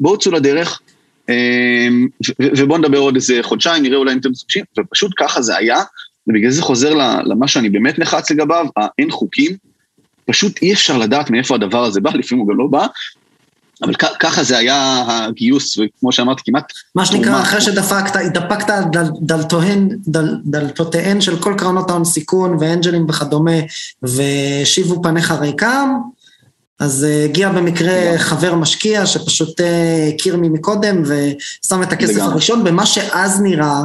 [0.00, 0.89] בואו צאו לדרך, אמ,
[2.40, 5.82] ובואו נדבר עוד איזה חודשיים, נראה אולי אם אתם מבקשים, ופשוט ככה זה היה,
[6.26, 9.56] ובגלל זה חוזר למה שאני באמת נחרץ לגביו, האין חוקים,
[10.26, 12.86] פשוט אי אפשר לדעת מאיפה הדבר הזה בא, לפעמים הוא גם לא בא,
[13.82, 16.72] אבל ככה זה היה הגיוס, וכמו שאמרתי, כמעט...
[16.94, 18.84] מה שנקרא, אחרי שדפקת, התדפקת על
[19.20, 19.88] דלתותיהן,
[20.44, 23.56] דלתותיהן של כל קרנות ההון סיכון ואנג'לים וכדומה,
[24.02, 25.90] והשיבו פניך ריקם,
[26.80, 29.64] אז uh, הגיע במקרה חבר משקיע שפשוט uh,
[30.14, 32.20] הכיר מי מקודם ושם את הכסף.
[32.20, 33.82] הראשון במה שאז נראה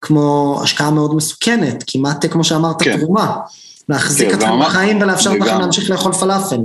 [0.00, 2.98] כמו השקעה מאוד מסוכנת, כמעט כמו שאמרת כן.
[2.98, 3.36] תרומה.
[3.88, 6.56] להחזיק כן, אתכם בחיים ולאפשר לכם להמשיך לאכול פלאפל.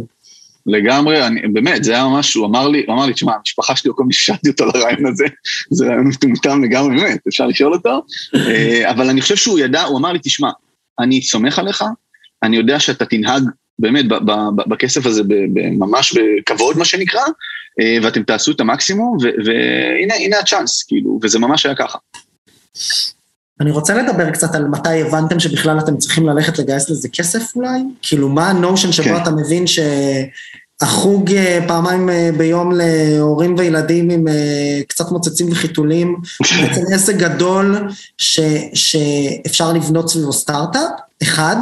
[0.66, 3.92] לגמרי, אני, באמת, זה היה ממש, הוא אמר לי, הוא אמר לי, תשמע, המשפחה שלי,
[3.96, 5.26] כל מי ששאלתי אותו לרעיון הזה,
[5.72, 8.02] זה רעיון מטומטם לגמרי, באמת, אפשר לשאול אותו,
[8.36, 10.50] אה, אבל אני חושב שהוא ידע, הוא אמר לי, תשמע,
[11.00, 11.84] אני סומך עליך,
[12.44, 13.44] אני יודע שאתה תנהג
[13.82, 14.06] באמת,
[14.68, 15.22] בכסף הזה
[15.72, 17.22] ממש בכבוד, מה שנקרא,
[17.80, 21.98] אה, ואתם תעשו את המקסימום, והנה הצ'אנס, כאילו, וזה ממש היה ככה.
[23.60, 27.80] אני רוצה לדבר קצת על מתי הבנתם שבכלל אתם צריכים ללכת לגייס לזה כסף אולי?
[28.02, 29.22] כאילו, מה הנושן שבו כן.
[29.22, 34.26] אתה מבין שהחוג אה, פעמיים אה, ביום להורים וילדים עם
[34.88, 36.16] קצת מוצצים וחיתולים,
[36.62, 38.40] בעצם עסק גדול ש,
[38.74, 41.11] שאפשר לבנות סביבו סטארט-אפ?
[41.24, 41.56] אחד,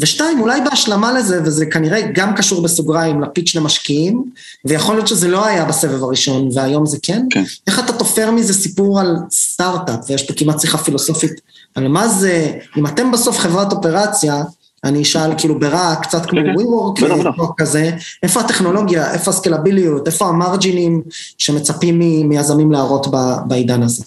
[0.00, 4.24] ושתיים, אולי בהשלמה לזה, וזה כנראה גם קשור בסוגריים לפיץ' למשקיעים,
[4.64, 7.26] ויכול להיות שזה לא היה בסבב הראשון, והיום זה כן.
[7.30, 7.44] כן.
[7.66, 11.40] איך אתה תופר מזה סיפור על סטארט-אפ, ויש פה כמעט שיחה פילוסופית
[11.74, 14.42] על מה זה, אם אתם בסוף חברת אופרציה,
[14.84, 17.90] אני אשאל כאילו ברע, קצת כמו WeWork כזה,
[18.22, 21.02] איפה הטכנולוגיה, איפה הסקלביליות, איפה המרג'ינים
[21.38, 21.98] שמצפים
[22.28, 23.06] מיזמים להראות
[23.46, 24.04] בעידן הזה?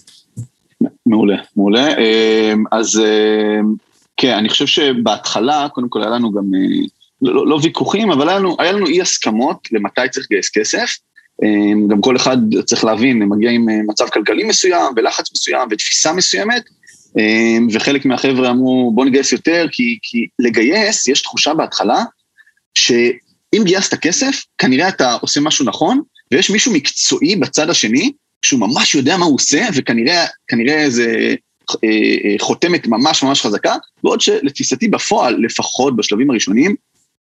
[1.06, 1.88] מעולה, מעולה.
[1.98, 3.74] אמ, אז אמ,
[4.18, 6.86] כן, אני חושב שבהתחלה, קודם כל היה לנו גם, אה,
[7.22, 10.98] לא, לא, ויכוחים, אבל היה לנו, היה לנו אי הסכמות למתי צריך לגייס כסף.
[11.44, 16.14] אה, גם כל אחד צריך להבין, מגיע עם אה, מצב כלכלי מסוים, ולחץ מסוים, ותפיסה
[16.14, 16.64] מסוימת,
[17.74, 22.04] וחלק מהחבר'ה אמרו, בוא נגייס יותר, כי, כי לגייס, יש תחושה בהתחלה,
[22.78, 26.02] שאם גייסת כסף, כנראה אתה עושה משהו נכון,
[26.32, 31.36] ויש מישהו מקצועי בצד השני, שהוא ממש יודע מה הוא עושה, וכנראה זה אה, אה,
[32.40, 36.76] חותמת ממש ממש חזקה, בעוד שלתפיסתי בפועל, לפחות בשלבים הראשונים,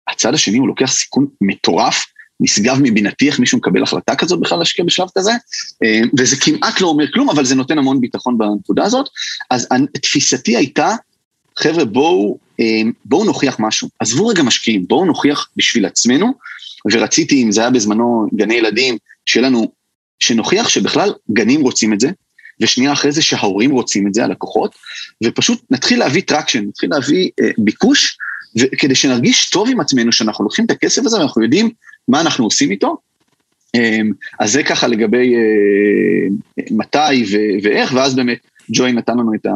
[0.08, 2.04] הצד השני הוא לוקח סיכון מטורף,
[2.40, 5.32] נשגב מבינתי איך מישהו מקבל החלטה כזאת בכלל להשקיע בשלב כזה,
[5.84, 9.06] אה, וזה כמעט לא אומר כלום, אבל זה נותן המון ביטחון בנקודה הזאת.
[9.50, 9.68] אז
[10.02, 10.94] תפיסתי הייתה,
[11.58, 12.38] חבר'ה, בואו,
[13.04, 13.88] בואו נוכיח משהו.
[13.98, 16.32] עזבו רגע משקיעים, בואו נוכיח בשביל עצמנו,
[16.92, 19.72] ורציתי, אם זה היה בזמנו גני ילדים, שיהיה לנו,
[20.20, 22.10] שנוכיח שבכלל גנים רוצים את זה,
[22.60, 24.74] ושנייה אחרי זה שההורים רוצים את זה, הלקוחות,
[25.24, 28.18] ופשוט נתחיל להביא traction, נתחיל להביא אה, ביקוש,
[28.78, 31.70] כדי שנרגיש טוב עם עצמנו, שאנחנו לוקחים את הכסף הזה ואנחנו יודעים
[32.08, 32.96] מה אנחנו עושים איתו.
[33.74, 33.98] אה,
[34.40, 38.38] אז זה ככה לגבי אה, מתי ו- ואיך, ואז באמת
[38.74, 39.46] ג'וי נתן לנו את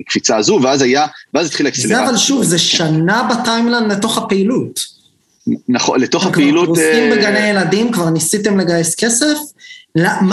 [0.00, 1.96] הקפיצה הזו, ואז היה, ואז התחילה אקסלרציה.
[1.96, 4.80] זה אבל שוב, זה שנה בטיימלן לתוך הפעילות.
[5.68, 6.64] נכון, לתוך הפעילות...
[6.64, 9.36] כבר פרוסים בגני ילדים, כבר ניסיתם לגייס כסף,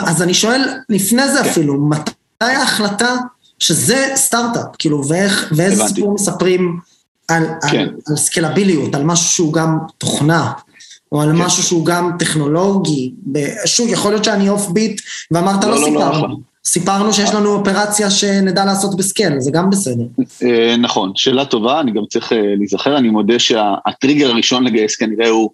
[0.05, 1.49] אז אני שואל, לפני זה כן.
[1.49, 3.15] אפילו, מתי ההחלטה
[3.59, 6.79] שזה סטארט-אפ, כאילו, ואיך, ואיזה סיפור מספרים
[7.27, 7.79] על, כן.
[7.79, 10.51] על, על סקלביליות, על משהו שהוא גם תוכנה,
[11.11, 11.35] או על כן.
[11.35, 13.13] משהו שהוא גם טכנולוגי.
[13.65, 16.27] שוב, יכול להיות שאני off beat, ואמרת לא, לא, לא סיפרנו.
[16.27, 20.03] לא, סיפרנו שיש לנו אופרציה שנדע לעשות ב scale, זה גם בסדר.
[20.43, 25.29] אה, נכון, שאלה טובה, אני גם צריך אה, להיזכר, אני מודה שהטריגר הראשון לגייס כנראה
[25.29, 25.49] הוא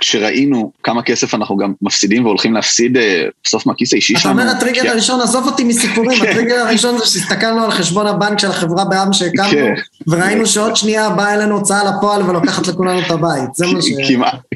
[0.00, 4.34] כשראינו כמה כסף אנחנו גם מפסידים והולכים להפסיד אה, בסוף מהכיס האישי שלנו.
[4.34, 6.30] אתה אומר הטריגר הראשון, עזוב אותי מסיפורים, כן.
[6.30, 9.74] הטריגר הראשון זה שהסתכלנו על חשבון הבנק של החברה ב-Um שהקמנו, כן.
[10.06, 13.86] וראינו שעוד שנייה באה אלינו הוצאה לפועל ולוקחת לכולנו את הבית, זה מה ש...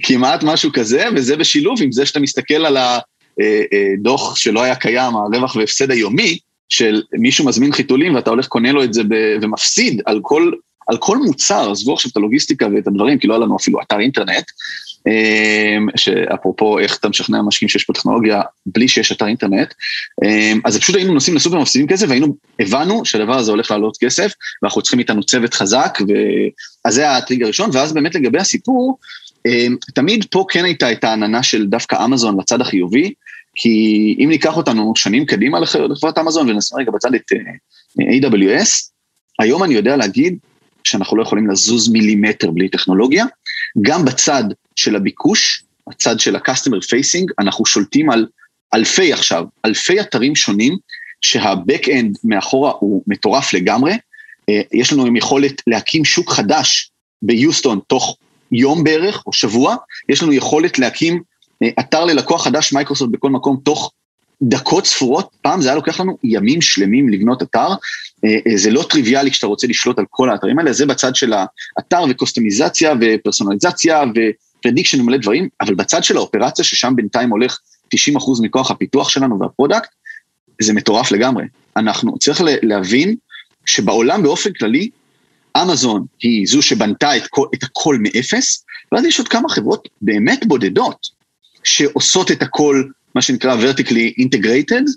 [0.02, 4.74] כמעט משהו כזה, וזה בשילוב עם זה שאתה מסתכל על הדוח אה, אה, שלא היה
[4.74, 9.02] קיים, הרווח והפסד היומי, של מישהו מזמין חיתולים ואתה הולך קונה לו את זה
[9.42, 10.50] ומפסיד על כל
[10.86, 14.00] על כל מוצר, עזבו עכשיו את הלוגיסטיקה ואת הדברים, כי לא היה לנו אפילו אתר
[14.00, 14.44] אינטרנט,
[15.96, 19.74] שאפרופו איך אתה משכנע משקיעים שיש פה טכנולוגיה בלי שיש אתר אינטרנט,
[20.24, 24.32] אמ, אז פשוט היינו נוסעים לסופר מפסידים כסף והיינו, הבנו שהדבר הזה הולך לעלות כסף
[24.62, 25.98] ואנחנו צריכים איתנו צוות חזק,
[26.84, 28.98] אז זה הטריג הראשון, ואז באמת לגבי הסיפור,
[29.46, 33.12] אמ, תמיד פה כן הייתה את העננה של דווקא אמזון לצד החיובי,
[33.54, 38.90] כי אם ניקח אותנו שנים קדימה לחברת אמזון ונשים רגע בצד את אה, AWS,
[39.38, 40.38] היום אני יודע להגיד
[40.84, 43.24] שאנחנו לא יכולים לזוז מילימטר בלי טכנולוגיה.
[43.82, 44.44] גם בצד
[44.76, 48.26] של הביקוש, הצד של ה-customer facing, אנחנו שולטים על
[48.74, 50.76] אלפי עכשיו, אלפי אתרים שונים,
[51.20, 53.92] שה-back-end מאחורה הוא מטורף לגמרי.
[54.48, 56.90] אה, יש לנו עם יכולת להקים שוק חדש
[57.22, 58.16] ביוסטון תוך
[58.52, 59.76] יום בערך או שבוע,
[60.08, 61.22] יש לנו יכולת להקים
[61.62, 63.92] אה, אתר ללקוח חדש מייקרוסופט בכל מקום תוך
[64.42, 67.68] דקות ספורות, פעם זה היה לוקח לנו ימים שלמים לבנות אתר,
[68.24, 71.32] אה, אה, זה לא טריוויאלי כשאתה רוצה לשלוט על כל האתרים האלה, זה בצד של
[71.32, 77.58] האתר וקסטומיזציה ופרסונליזציה ו prediction ומלא דברים, אבל בצד של האופרציה, ששם בינתיים הולך
[77.94, 77.98] 90%
[78.42, 79.88] מכוח הפיתוח שלנו וה product,
[80.62, 81.44] זה מטורף לגמרי.
[81.76, 83.16] אנחנו, צריך להבין
[83.66, 84.90] שבעולם באופן כללי,
[85.62, 90.46] אמזון היא זו שבנתה את, כל, את הכל מאפס, ואז יש עוד כמה חברות באמת
[90.46, 91.06] בודדות,
[91.64, 94.90] שעושות את הכל מה שנקרא vertically integrated,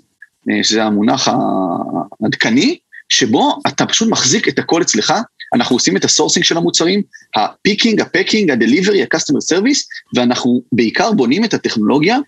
[0.50, 1.28] אה, שזה המונח
[2.22, 2.78] העדכני,
[3.08, 5.14] שבו אתה פשוט מחזיק את הכל אצלך,
[5.54, 7.02] אנחנו עושים את ה sourcing של המוצרים,
[7.36, 9.80] ה picking, ה packing, ה delivery, ה-customer service,
[10.16, 12.18] ואנחנו בעיקר בונים את הטכנולוגיה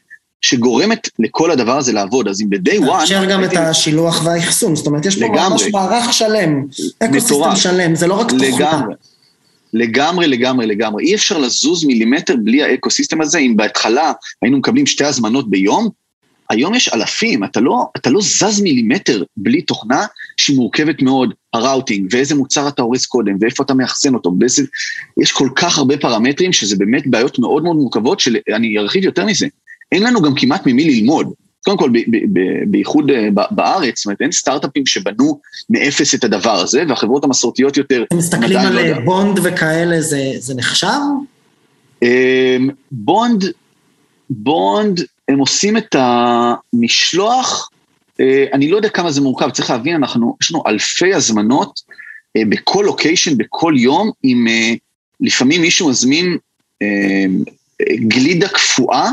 [0.41, 3.03] שגורמת לכל הדבר הזה לעבוד, אז אם ב-day one...
[3.03, 6.65] אפשר גם את השילוח והאחסון, זאת אומרת, יש פה ממש מערך שלם,
[6.99, 8.49] ecosystem שלם, זה לא רק תוכנה.
[8.49, 8.95] לגמרי.
[9.75, 11.05] לגמרי, לגמרי, לגמרי.
[11.05, 13.39] אי אפשר לזוז מילימטר בלי ה ecosystem הזה.
[13.39, 15.89] אם בהתחלה היינו מקבלים שתי הזמנות ביום,
[16.51, 20.07] היום יש אלפים, אתה לא, אתה לא זז מילימטר בלי תוכנה
[20.37, 24.63] שהיא מורכבת מאוד, ה routing, ואיזה מוצר אתה אורז קודם, ואיפה אתה מאחסן אותו, באיזה...
[25.23, 29.47] יש כל כך הרבה פרמטרים שזה באמת בעיות מאוד מאוד מורכבות, שאני ארחיב יותר מזה.
[29.93, 31.33] אין לנו גם כמעט ממי ללמוד.
[31.65, 31.91] קודם כל,
[32.67, 38.05] בייחוד אה, בארץ, זאת אומרת, אין סטארט-אפים שבנו מאפס את הדבר הזה, והחברות המסורתיות יותר...
[38.09, 40.87] אתם מסתכלים על לא אה, בונד וכאלה, זה, זה נחשב?
[42.03, 43.45] אמ, בונד,
[44.31, 47.71] בונד, הם עושים את המשלוח,
[48.21, 51.81] אה, אני לא יודע כמה זה מורכב, צריך להבין, אנחנו, יש לנו אלפי הזמנות
[52.39, 54.47] בכל לוקיישן, בכל יום, עם
[55.21, 56.37] לפעמים מישהו מזמין
[58.09, 59.11] גלידה קפואה,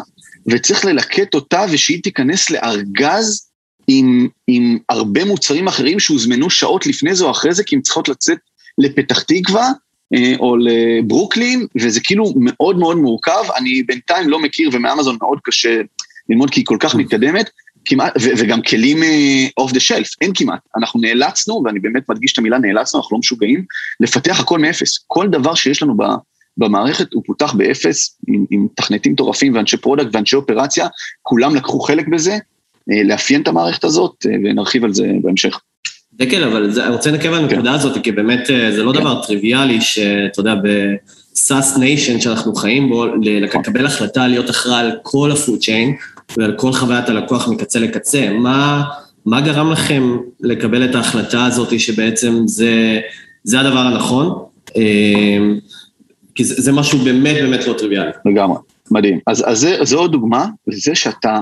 [0.50, 3.48] וצריך ללקט אותה ושהיא תיכנס לארגז
[3.88, 8.10] עם, עם הרבה מוצרים אחרים שהוזמנו שעות לפני זה או אחרי זה, כי הן צריכות
[8.10, 8.38] לצאת
[8.78, 9.72] לפתח תקווה
[10.16, 13.44] אה, או לברוקלין, וזה כאילו מאוד מאוד מורכב.
[13.58, 15.82] אני בינתיים לא מכיר, ומאמזון מאוד קשה
[16.30, 16.98] ללמוד כי היא כל כך mm.
[16.98, 17.50] מתקדמת,
[17.86, 18.98] כמעט, ו- וגם כלים
[19.58, 20.60] אוף דה שלף, אין כמעט.
[20.78, 23.66] אנחנו נאלצנו, ואני באמת מדגיש את המילה נאלצנו, אנחנו לא משוגעים,
[24.00, 25.04] לפתח הכל מאפס.
[25.08, 26.04] כל דבר שיש לנו ב...
[26.58, 30.88] במערכת הוא פותח מאפס עם, עם תכנתים מטורפים ואנשי product ואנשי אופרציה,
[31.22, 32.38] כולם לקחו חלק בזה,
[32.92, 35.60] אה, לאפיין את המערכת הזאת, אה, ונרחיב על זה בהמשך.
[36.14, 37.76] דקל, אבל זה, אני רוצה לעכב על הנקודה כן.
[37.76, 39.00] הזאת, כי באמת אה, זה לא כן.
[39.00, 44.92] דבר טריוויאלי שאתה יודע, ב SaaS nation שאנחנו חיים בו, לקבל החלטה להיות אחראי על
[45.04, 45.96] כל ה food chain
[46.38, 48.30] ועל כל חוויית הלקוח מקצה לקצה.
[48.30, 48.84] מה,
[49.26, 53.00] מה גרם לכם לקבל את ההחלטה הזאת שבעצם זה,
[53.44, 54.34] זה הדבר הנכון?
[56.38, 58.12] כי זה, זה משהו באמת באמת לא טריוויאלי.
[58.26, 58.58] לגמרי,
[58.92, 59.20] מדהים.
[59.28, 61.40] אז, אז זה, זו דוגמה לזה שאתה,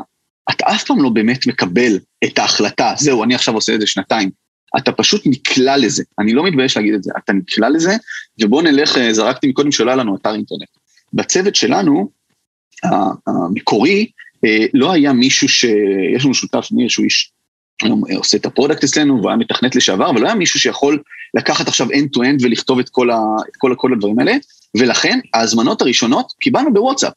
[0.52, 4.30] אתה אף פעם לא באמת מקבל את ההחלטה, זהו, אני עכשיו עושה את זה שנתיים.
[4.78, 7.96] אתה פשוט נקלע לזה, אני לא מתבייש להגיד את זה, אתה נקלע לזה,
[8.42, 10.70] ובוא נלך, אה, זרקתי מקודם היה לנו אתר אינטרנט.
[11.14, 12.10] בצוות שלנו,
[13.28, 14.08] המקורי,
[14.46, 15.66] אה, לא היה מישהו ש...
[16.16, 17.32] יש לנו שותף, ניר, שהוא איש
[17.84, 21.04] היום עושה את ה product אצלנו, והוא היה מתכנת לשעבר, אבל לא היה מישהו שיכול
[21.38, 24.34] לקחת עכשיו end-to-end ולכתוב את כל, ה, את כל הדברים האלה,
[24.80, 27.14] ולכן ההזמנות הראשונות קיבלנו בוואטסאפ.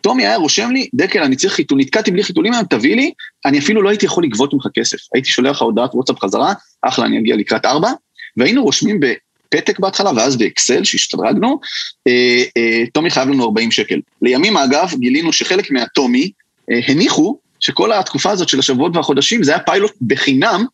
[0.00, 3.12] טומי היה רושם לי, דקל, אני צריך חיתול, נתקעתי בלי חיתולים היום, תביא לי,
[3.44, 4.98] אני אפילו לא הייתי יכול לגבות ממך כסף.
[5.14, 7.90] הייתי שולח לך הודעת וואטסאפ חזרה, אחלה, אני אגיע לקראת ארבע,
[8.36, 11.60] והיינו רושמים בפתק בהתחלה, ואז באקסל, שהשתדרגנו,
[12.08, 14.00] אה, אה, טומי חייב לנו 40 שקל.
[14.22, 16.30] לימים, אגב, גילינו שחלק מהטומי
[16.70, 20.64] אה, הניחו שכל התקופה הזאת של השבועות והחודשים, זה היה פיילוט בחינם,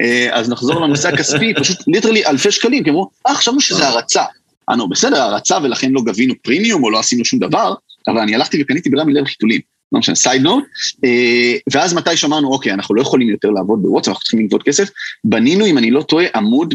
[0.00, 4.22] אה, אז נחזור לנושא הכספי, פשוט literally אלפי שקלים, כי אמרו, אה, חשבנו שזה הרצה.
[4.70, 7.74] אנו, בסדר, הרצה ולכן לא גבינו פרימיום או לא עשינו שום דבר,
[8.08, 9.60] אבל אני הלכתי וקניתי ברמי לב חיתולים.
[9.92, 10.64] לא משנה, side note,
[11.04, 14.88] אה, ואז מתי שאמרנו, אוקיי, אנחנו לא יכולים יותר לעבוד בוואטסאפ, אנחנו צריכים לגבות כסף,
[15.24, 16.74] בנינו, אם אני לא טועה, עמוד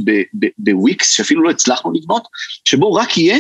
[0.58, 2.24] בוויקס, שאפילו לא הצלחנו לבנות,
[2.66, 3.38] שבו רק יהיה,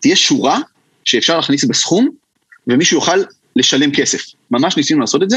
[0.00, 0.58] תהיה שורה
[1.04, 2.08] שאפשר להכניס בסכום,
[2.66, 3.18] ומישהו יוכל
[3.56, 4.22] לשלם כסף.
[4.50, 5.36] ממש ניסינו לעשות את זה,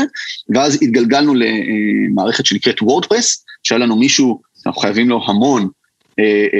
[0.49, 5.86] ואז התגלגלנו למערכת שנקראת וורדפרס, שהיה לנו מישהו, אנחנו חייבים לו המון, אה, אה,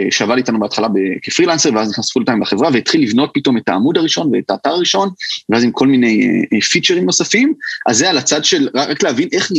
[0.09, 0.87] שעבד איתנו בהתחלה
[1.21, 5.09] כפרילנסר, ואז נכנס full time לחברה, והתחיל לבנות פתאום את העמוד הראשון ואת האתר הראשון,
[5.49, 7.53] ואז עם כל מיני פיצ'רים אה, נוספים,
[7.87, 9.51] אז זה על הצד של, רק להבין איך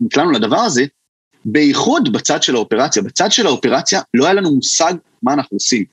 [0.00, 0.84] נקלענו לדבר הזה,
[1.44, 3.02] בייחוד בצד של האופרציה.
[3.02, 5.84] בצד של האופרציה לא היה לנו מושג מה אנחנו עושים.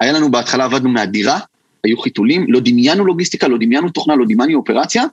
[0.00, 1.38] היה לנו בהתחלה, עבדנו מהדירה,
[1.84, 5.04] היו חיתולים, לא דמיינו לוגיסטיקה, לא דמיינו תוכנה, לא דמיינו אופרציה.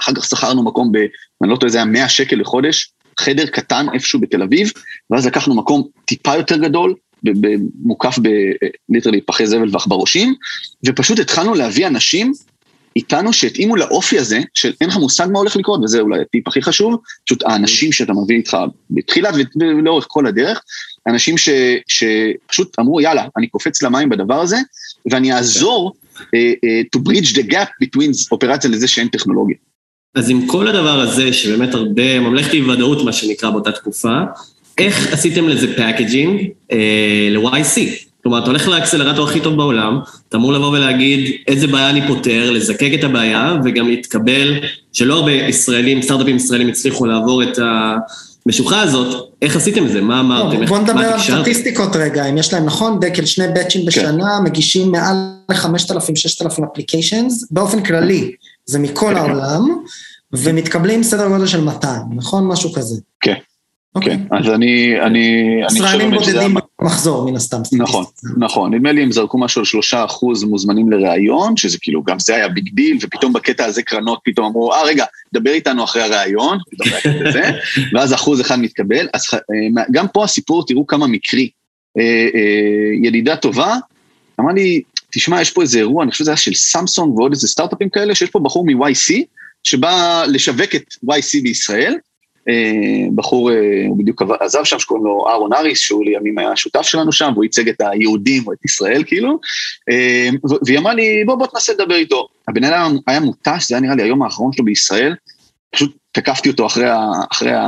[0.00, 0.96] אחר כך שכרנו מקום ב...
[1.42, 4.72] אני לא טועה, זה היה 100 שקל לחודש, חדר קטן איפשהו בתל אביב,
[5.10, 6.94] ואז לקחנו מקום טיפה יותר גדול,
[7.82, 8.18] מוקף
[8.88, 10.34] בליטרלי פחי זבל ועכברושים,
[10.86, 12.32] ופשוט התחלנו להביא אנשים
[12.96, 16.62] איתנו שהתאימו לאופי הזה, של אין לך מושג מה הולך לקרות, וזה אולי הטיפ הכי
[16.62, 18.56] חשוב, פשוט האנשים שאתה מביא איתך
[18.90, 20.62] בתחילת ולאורך כל הדרך,
[21.06, 21.48] אנשים ש,
[21.88, 24.56] שפשוט אמרו, יאללה, אני קופץ למים בדבר הזה,
[25.10, 29.56] ואני אעזור uh, uh, to bridge the gap between אופרציה לזה שאין טכנולוגיה.
[30.14, 34.20] אז עם כל הדבר הזה, שבאמת הרבה, ממלכת אי ודאות, מה שנקרא באותה תקופה,
[34.78, 37.80] איך עשיתם לזה packaging אה, ל-YC?
[38.22, 39.98] כלומר, אתה הולך לאקסלרטור הכי טוב בעולם,
[40.28, 44.54] אתה אמור לבוא ולהגיד איזה בעיה אני פותר, לזקק את הבעיה, וגם להתקבל,
[44.92, 47.58] שלא הרבה ישראלים, סטארט-אפים ישראלים הצליחו לעבור את
[48.46, 50.00] המשוכה הזאת, איך עשיתם את זה?
[50.00, 50.66] מה אמרתם?
[50.66, 53.86] בוא נדבר על סטטיסטיקות רגע, אם יש להם, נכון, דקל, שני באצ'ים כן.
[53.86, 54.44] בשנה, כן.
[54.44, 55.16] מגישים מעל
[55.50, 58.32] ל-5,000-6,000 אפליקיישנס, באופן כללי,
[58.66, 59.16] זה מכל כן.
[59.16, 59.84] העולם,
[60.32, 62.46] ומתקבלים סדר גודל של 200, נכון?
[62.46, 63.00] משהו כזה.
[63.20, 63.34] כן.
[63.94, 64.18] אוקיי.
[64.18, 67.58] כן, אז אני, אני, אני חושב ישראלים בודדים במחזור, מן הסתם.
[67.72, 68.04] נכון,
[68.36, 68.74] נכון.
[68.74, 72.48] נדמה לי הם זרקו משהו על שלושה אחוז מוזמנים לראיון, שזה כאילו, גם זה היה
[72.48, 76.58] big deal, ופתאום בקטע הזה קרנות פתאום אמרו, אה, רגע, דבר איתנו אחרי הראיון,
[77.92, 79.08] ואז אחוז אחד מתקבל.
[79.14, 81.50] אז אה, גם פה הסיפור, תראו כמה מקרי.
[81.98, 83.76] אה, אה, ידידה טובה,
[84.40, 87.48] אמר לי, תשמע, יש פה איזה אירוע, אני חושב שזה היה של סמסונג ועוד איזה
[87.48, 89.14] סטארט-אפים כאלה, שיש פה בחור מ-YC,
[89.64, 91.96] שבא לשווק את YC בישראל,
[92.48, 93.56] אה, בחור, אה,
[93.88, 97.44] הוא בדיוק עזב שם, שקוראים לו אהרון אריס, שהוא לימים היה שותף שלנו שם, והוא
[97.44, 99.38] ייצג את היהודים או את ישראל כאילו,
[99.90, 100.28] אה,
[100.66, 102.28] והיא אמרה לי, בוא בוא תנסה לדבר איתו.
[102.48, 105.14] הבן אדם היה מותש, זה היה נראה לי היום האחרון שלו בישראל,
[105.70, 106.98] פשוט תקפתי אותו אחרי, ה,
[107.32, 107.66] אחרי ה,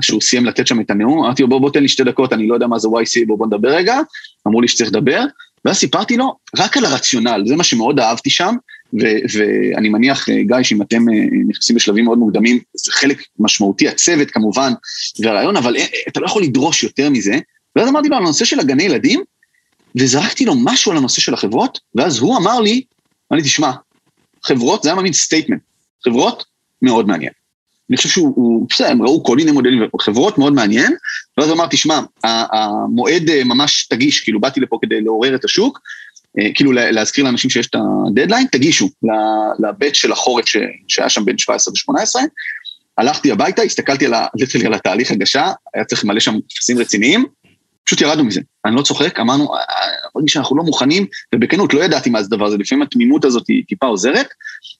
[0.00, 2.48] שהוא סיים לתת שם את הנאום, אמרתי לו בוא בוא תן לי שתי דקות, אני
[2.48, 3.98] לא יודע מה זה YC, בוא בוא נדבר רגע,
[4.46, 5.24] אמרו לי שצריך לדבר,
[5.64, 8.54] ואז סיפרתי לו רק על הרציונל, זה מה שמאוד אהבתי שם,
[9.00, 13.88] ו- ואני מניח, אה, גיא, שאם אתם אה, נכנסים בשלבים מאוד מוקדמים, זה חלק משמעותי,
[13.88, 14.72] הצוות כמובן,
[15.20, 17.38] והרעיון, אבל אה, אתה לא יכול לדרוש יותר מזה.
[17.76, 19.22] ואז אמרתי לו על הנושא של הגני ילדים,
[19.96, 22.82] וזרקתי לו משהו על הנושא של החברות, ואז הוא אמר לי,
[23.32, 23.70] אמר לי, תשמע,
[24.44, 25.60] חברות, זה היה מין statement,
[26.04, 26.44] חברות,
[26.82, 27.32] מאוד מעניין.
[27.90, 30.92] אני חושב שהוא, בסדר, הם ראו כל מיני מודלים, חברות מאוד מעניין,
[31.38, 35.80] ואז הוא אמר, תשמע, המועד ממש תגיש, כאילו באתי לפה כדי לעורר את השוק,
[36.38, 38.90] אה, כאילו להזכיר לאנשים שיש את הדדליין, תגישו
[39.58, 40.44] לבית של החורף
[40.88, 42.26] שהיה שם בין 17 ו-18.
[42.98, 44.14] הלכתי הביתה, הסתכלתי על,
[44.66, 47.24] על התהליך הגשה, היה צריך למלא שם טפסים רציניים,
[47.84, 48.40] פשוט ירדנו מזה.
[48.64, 49.44] אני לא צוחק, אמרנו,
[50.16, 53.48] מרגיש אה, שאנחנו לא מוכנים, ובכנות, לא ידעתי מה זה הדבר הזה, לפעמים התמימות הזאת
[53.48, 54.26] היא טיפה עוזרת,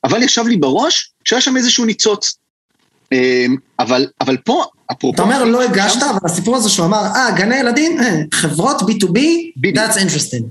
[0.04, 2.38] אבל ישב לי בראש שהיה שם איזשהו ניצוץ.
[3.12, 3.46] אה,
[3.78, 5.14] אבל, אבל פה, אפרופו...
[5.14, 7.98] אתה אומר, לא הגשת, אבל הסיפור הזה שהוא אמר, אה, גני ילדים,
[8.34, 9.18] חברות B2B,
[9.66, 10.44] that's interesting.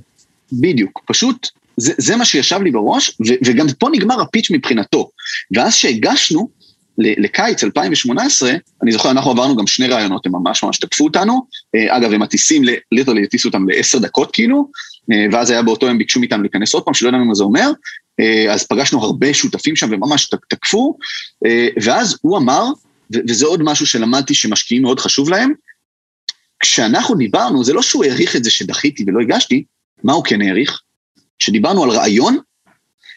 [0.54, 5.10] בדיוק, פשוט זה, זה מה שישב לי בראש, ו, וגם פה נגמר הפיץ' מבחינתו.
[5.56, 6.50] ואז שהגשנו
[6.97, 8.51] לקיץ 2018,
[8.84, 11.45] אני זוכר, אנחנו עברנו גם שני רעיונות, הם ממש ממש תקפו אותנו.
[11.76, 14.70] אה, אגב, הם הטיסים, ליטרלי הטיסו אותם לעשר דקות כאילו,
[15.11, 17.72] אה, ואז היה באותו יום ביקשו מאיתנו להיכנס עוד פעם, שלא ידענו מה זה אומר.
[18.20, 20.97] אה, אז פגשנו הרבה שותפים שם וממש תקפו,
[21.84, 22.65] ואז הוא אמר,
[23.11, 25.53] וזה עוד משהו שלמדתי שמשקיעים מאוד חשוב להם,
[26.59, 29.63] כשאנחנו דיברנו, זה לא שהוא העריך את זה שדחיתי ולא הגשתי,
[30.03, 30.82] מה הוא כן העריך?
[31.39, 32.38] שדיברנו על רעיון,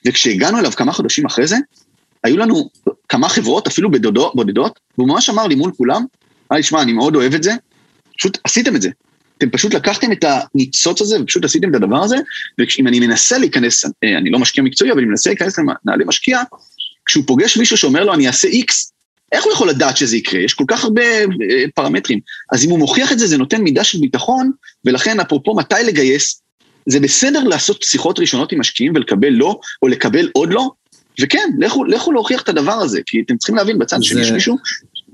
[0.07, 1.57] וכשהגענו אליו כמה חודשים אחרי זה,
[2.27, 2.71] היו לנו
[3.09, 6.05] כמה חברות, אפילו בודדות, בודדות, והוא ממש אמר לי מול כולם,
[6.51, 7.53] אמר לי, שמע, אני מאוד אוהב את זה,
[8.19, 8.91] פשוט עשיתם את זה.
[9.39, 12.17] אתם פשוט לקחתם את הניצוץ הזה ופשוט עשיתם את הדבר הזה,
[12.59, 16.43] ואם אני מנסה להיכנס, אה, אני לא משקיע מקצועי, אבל אני מנסה להיכנס לנעלי משקיע,
[17.07, 18.93] כשהוא פוגש מישהו שאומר לו, אני אעשה איקס,
[19.33, 20.41] איך הוא יכול לדעת שזה יקרה?
[20.41, 22.21] יש כל כך הרבה אה, פרמטרים.
[22.53, 24.51] אז אם הוא מוכיח את זה, זה נותן מידה של ביטחון,
[24.85, 26.43] ולכן אפרופו מתי לגייס,
[26.87, 30.71] זה בסדר לעשות שיחות ראשונות עם משקיעים ולקבל לא, או לקבל עוד לא,
[31.21, 34.57] וכן, לכו, לכו להוכיח את הדבר הזה, כי אתם צריכים להבין בצד שני יש מישהו,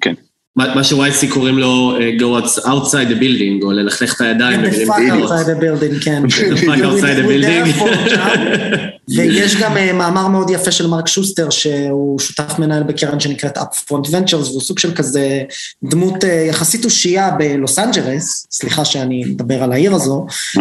[0.00, 0.14] כן.
[0.56, 4.64] מה ש-YC קוראים לו uh, go outside the building, או ללכלך את הידיים.
[4.64, 6.22] The fuck outside the building, כן.
[6.54, 7.82] The fuck outside the building.
[9.16, 14.06] ויש גם uh, מאמר מאוד יפה של מרק שוסטר, שהוא שותף מנהל בקרן שנקראת Upfront
[14.06, 15.42] Ventures, והוא סוג של כזה
[15.84, 20.26] דמות uh, יחסית אושייה בלוס אנג'רס, סליחה שאני מדבר על העיר הזו,
[20.56, 20.60] uh,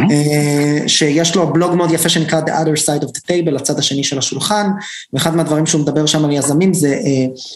[0.88, 4.18] שיש לו בלוג מאוד יפה שנקרא The other side of the table, הצד השני של
[4.18, 4.68] השולחן,
[5.14, 6.96] ואחד מהדברים שהוא מדבר שם על יזמים זה,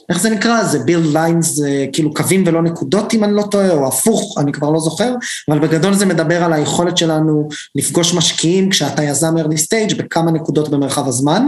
[0.09, 0.63] איך זה נקרא?
[0.63, 1.61] זה build lines,
[1.93, 5.13] כאילו קווים ולא נקודות אם אני לא טועה, או הפוך, אני כבר לא זוכר,
[5.49, 10.69] אבל בגדול זה מדבר על היכולת שלנו לפגוש משקיעים כשאתה יזם early stage בכמה נקודות
[10.69, 11.45] במרחב הזמן,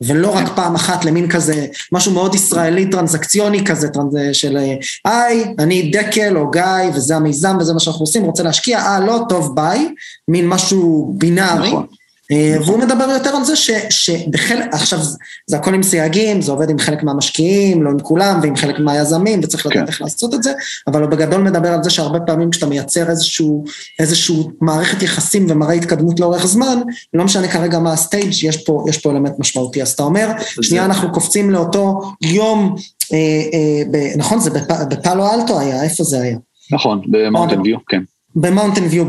[0.00, 4.16] ולא רק פעם אחת למין כזה, משהו מאוד ישראלי טרנזקציוני כזה, טרנז...
[4.32, 4.58] של
[5.04, 6.62] היי, אני דקל או גיא,
[6.94, 9.94] וזה המיזם וזה מה שאנחנו עושים, רוצה להשקיע, אה, לא, טוב, ביי,
[10.28, 11.68] מין משהו בינארי.
[11.68, 11.86] נכון.
[12.30, 14.98] אה, והוא מדבר יותר על זה ש, שבחלק, עכשיו
[15.46, 19.40] זה הכל עם סייגים, זה עובד עם חלק מהמשקיעים, לא עם כולם, ועם חלק מהיזמים,
[19.42, 19.86] וצריך לדעת כן.
[19.86, 20.52] איך לעשות את זה,
[20.86, 23.64] אבל הוא בגדול מדבר על זה שהרבה פעמים כשאתה מייצר איזשהו,
[23.98, 26.78] איזשהו מערכת יחסים ומראה התקדמות לאורך זמן,
[27.14, 29.82] לא משנה כרגע מה ה stage, יש פה, יש פה אלמנט משמעותי.
[29.82, 30.28] אז אתה אומר,
[30.62, 32.74] שנייה אנחנו קופצים לאותו יום,
[33.12, 33.18] אה,
[33.52, 36.36] אה, ב, נכון, זה בפ, בפאלו אלטו היה, איפה זה היה?
[36.72, 38.02] נכון, במאונטן ויו, כן.
[38.40, 39.04] במאונטן ויו,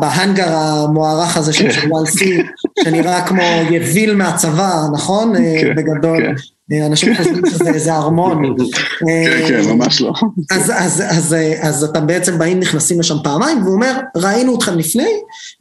[0.00, 2.44] בהאנגר המוערך הזה של YC, כן.
[2.84, 5.36] שנראה כמו יביל מהצבא, נכון?
[5.36, 6.22] אה, כן, בגדול.
[6.22, 6.34] כן.
[6.72, 8.56] אה, אנשים חושבים שזה ארמון.
[9.00, 10.12] כן, כן, ממש לא.
[10.50, 15.08] אז, אז, אז, אז אתם בעצם באים, נכנסים לשם פעמיים, והוא אומר, ראינו אתכם לפני,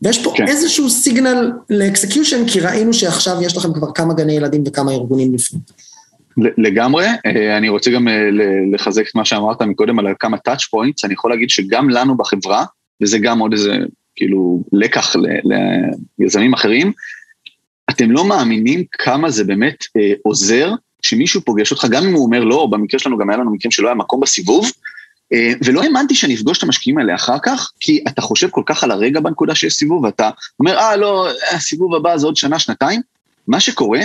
[0.01, 0.47] ויש פה כן.
[0.47, 5.59] איזשהו סיגנל לאקסקיושן, כי ראינו שעכשיו יש לכם כבר כמה גני ילדים וכמה ארגונים לפני.
[6.37, 7.05] לגמרי,
[7.57, 8.07] אני רוצה גם
[8.73, 12.65] לחזק את מה שאמרת מקודם על כמה touch points, אני יכול להגיד שגם לנו בחברה,
[13.01, 13.77] וזה גם עוד איזה,
[14.15, 15.15] כאילו, לקח
[16.19, 16.91] ליזמים אחרים,
[17.89, 20.71] אתם לא מאמינים כמה זה באמת אה, עוזר
[21.01, 23.87] שמישהו פוגש אותך, גם אם הוא אומר לא, במקרה שלנו גם היה לנו מקרים שלא
[23.87, 24.71] היה מקום בסיבוב,
[25.33, 28.83] אה, ולא האמנתי שאני אפגוש את המשקיעים האלה אחר כך, כי אתה חושב כל כך
[28.83, 30.29] על הרגע בנקודה שיש סיבוב, ואתה
[30.59, 33.01] אומר, אה, לא, הסיבוב הבא זה עוד שנה, שנתיים.
[33.47, 33.99] מה שקורה,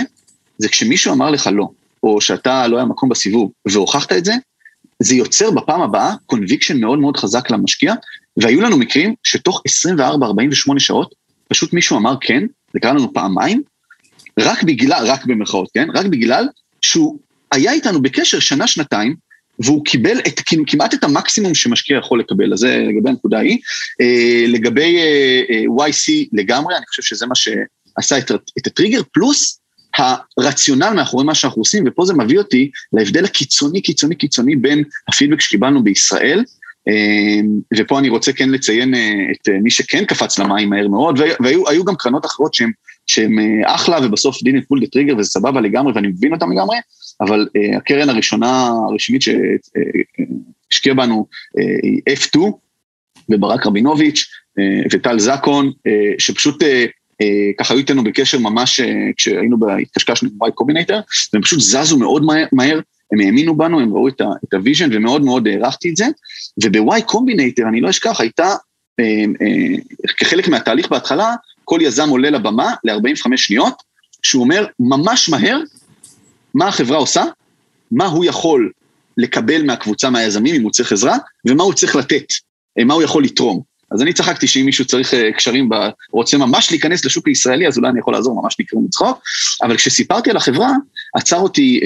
[0.57, 1.69] זה כשמישהו אמר לך לא,
[2.03, 4.33] או שאתה לא היה מקום בסיבוב, והוכחת את זה,
[4.99, 7.93] זה יוצר בפעם הבאה קונביקשן מאוד מאוד חזק למשקיע,
[8.37, 9.63] והיו לנו מקרים שתוך
[9.97, 11.15] 24-48 שעות,
[11.47, 13.61] פשוט מישהו אמר כן, זה קרה לנו פעמיים,
[14.39, 15.87] רק בגלל, רק במרכאות, כן?
[15.95, 16.47] רק בגלל
[16.81, 17.19] שהוא
[17.51, 19.15] היה איתנו בקשר שנה-שנתיים,
[19.59, 23.57] והוא קיבל את, כמעט את המקסימום שמשקיע יכול לקבל, אז זה לגבי הנקודה ההיא.
[24.01, 29.59] אה, לגבי אה, אה, YC לגמרי, אני חושב שזה מה שעשה את, את הטריגר, פלוס
[29.97, 35.41] הרציונל מאחורי מה שאנחנו עושים, ופה זה מביא אותי להבדל הקיצוני, קיצוני, קיצוני בין הפידבק
[35.41, 36.43] שקיבלנו בישראל
[37.77, 41.85] ופה אני רוצה כן לציין אה, את אה, מי שכן קפץ למים מהר מאוד, והיו
[41.85, 42.71] גם קרנות אחרות שהן
[43.07, 46.77] שהן אה, אחלה, ובסוף didn't pull the trigger וזה סבבה לגמרי, ואני מבין אותם לגמרי,
[47.21, 51.27] אבל הקרן הראשונה הרשמית שהשקיע בנו
[51.83, 52.39] היא F2,
[53.29, 54.25] וברק רבינוביץ'
[54.93, 55.71] וטל זקון,
[56.17, 56.63] שפשוט
[57.59, 58.79] ככה היו איתנו בקשר ממש
[59.17, 60.99] כשהיינו בהתקשקשנו עם Y Combinator,
[61.33, 62.79] והם פשוט זזו מאוד מהר,
[63.13, 66.05] הם האמינו בנו, הם ראו את ה vision ומאוד מאוד הערכתי את זה.
[66.63, 68.55] וב-Y Combinator, אני לא אשכח, הייתה,
[68.99, 73.83] אה, אה, כחלק מהתהליך בהתחלה, כל יזם עולה לבמה ל-45 שניות,
[74.23, 75.59] שהוא אומר ממש מהר
[76.53, 77.23] מה החברה עושה,
[77.91, 78.71] מה הוא יכול
[79.17, 82.25] לקבל מהקבוצה, מהיזמים, אם הוא צריך עזרה, ומה הוא צריך לתת,
[82.79, 83.69] אה, מה הוא יכול לתרום.
[83.91, 85.75] אז אני צחקתי שאם מישהו צריך קשרים, ב...
[86.11, 89.19] רוצה ממש להיכנס לשוק הישראלי, אז אולי אני יכול לעזור, ממש נקרעו מצחוק.
[89.63, 90.71] אבל כשסיפרתי על החברה,
[91.15, 91.79] עצר אותי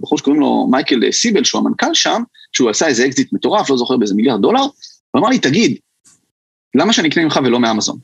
[0.00, 2.22] בחור שקוראים לו מייקל סיבל, שהוא המנכ"ל שם,
[2.52, 5.76] שהוא עשה איזה אקזיט מטורף, לא זוכר באיזה מיליארד דולר, הוא אמר לי, תגיד,
[6.74, 7.98] למה שאני אקנה ממך ולא מאמזון?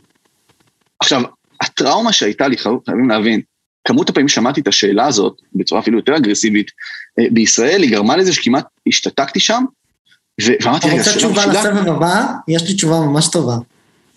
[1.01, 1.23] עכשיו,
[1.61, 3.41] הטראומה שהייתה לי, חייבים להבין,
[3.87, 6.71] כמות הפעמים שמעתי את השאלה הזאת, בצורה אפילו יותר אגרסיבית,
[7.19, 9.65] אה, בישראל, היא גרמה לזה שכמעט השתתקתי שם,
[10.41, 12.27] ואמרתי, רגע, שאלה תשובה לסבב הבא?
[12.49, 13.57] יש לי תשובה ממש טובה.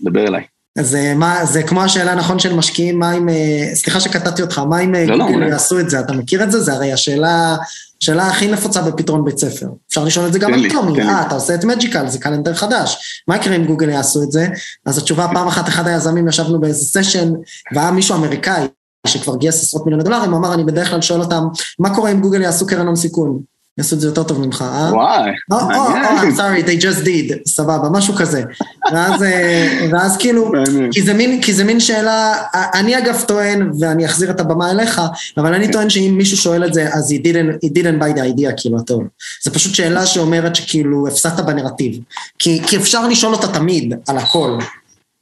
[0.01, 0.43] דבר אליי.
[0.79, 4.59] אז אה, מה, זה כמו השאלה נכון של משקיעים, מה אם, אה, סליחה שקטעתי אותך,
[4.59, 5.99] מה אם לא, לא גוגל לא, יעשו את זה?
[5.99, 6.61] אתה מכיר את זה?
[6.61, 7.57] זה הרי השאלה
[8.01, 9.67] השאלה הכי נפוצה בפתרון בית ספר.
[9.89, 13.23] אפשר לשאול את זה גם על טומי, אה, אתה עושה את Magical, זה calendar חדש.
[13.27, 14.47] מה יקרה אם גוגל יעשו את זה?
[14.85, 17.31] אז התשובה, פעם אחת אחד היזמים ישבנו באיזה סשן,
[17.75, 18.67] והיה מישהו אמריקאי,
[19.07, 21.43] שכבר גייס עשרות מיליוני דולרים, אמר, אני בדרך כלל שואל אותם,
[21.79, 23.39] מה קורה אם גוגל יעשו קרן הון סיכון?
[23.79, 24.89] יעשו את זה יותר טוב ממך, אה?
[24.93, 28.43] וואי, או, או, או, sorry, they just did, סבבה, משהו כזה.
[28.91, 30.51] ואז, אה, ואז כאילו.
[30.91, 35.01] כי זה, מין, כי זה מין שאלה, אני אגב טוען, ואני אחזיר את הבמה אליך,
[35.37, 38.21] אבל אני טוען שאם מישהו שואל את זה, אז he didn't, he didn't buy the
[38.21, 39.03] idea, כאילו, הטוב.
[39.43, 41.99] זה פשוט שאלה שאומרת שכאילו, הפסדת בנרטיב.
[42.39, 44.57] כי, כי אפשר לשאול אותה תמיד, על הכל.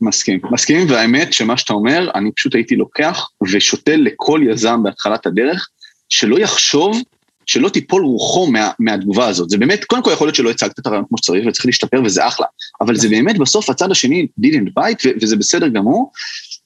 [0.02, 5.68] מסכים, מסכים, והאמת שמה שאתה אומר, אני פשוט הייתי לוקח ושותל לכל יזם בהתחלת הדרך,
[6.10, 7.02] שלא יחשוב,
[7.48, 9.50] שלא תיפול רוחו מה, מהתגובה הזאת.
[9.50, 12.28] זה באמת, קודם כל יכול להיות שלא הצגת את הרעיון כמו שצריך וצריך להשתפר וזה
[12.28, 12.46] אחלה,
[12.82, 16.12] אבל זה באמת בסוף הצד השני didn't bite וזה בסדר גמור.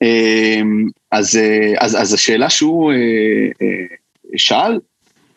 [0.01, 2.97] אמ, אז, אה, אז, אז השאלה שהוא אה,
[3.61, 3.95] אה,
[4.35, 4.79] שאל,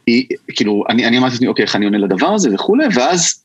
[0.06, 3.44] היא, כאילו, אני, אני אמרתי לעצמי, אוקיי, איך אני עונה לדבר הזה וכולי, ואז,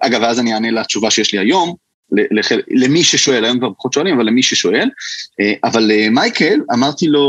[0.00, 1.74] אגב, ואז אני אענה לתשובה שיש לי היום,
[2.12, 4.88] לחל- למי ששואל, היום כבר פחות שואלים, אבל למי ששואל.
[5.64, 7.24] אבל מייקל, אמרתי לו,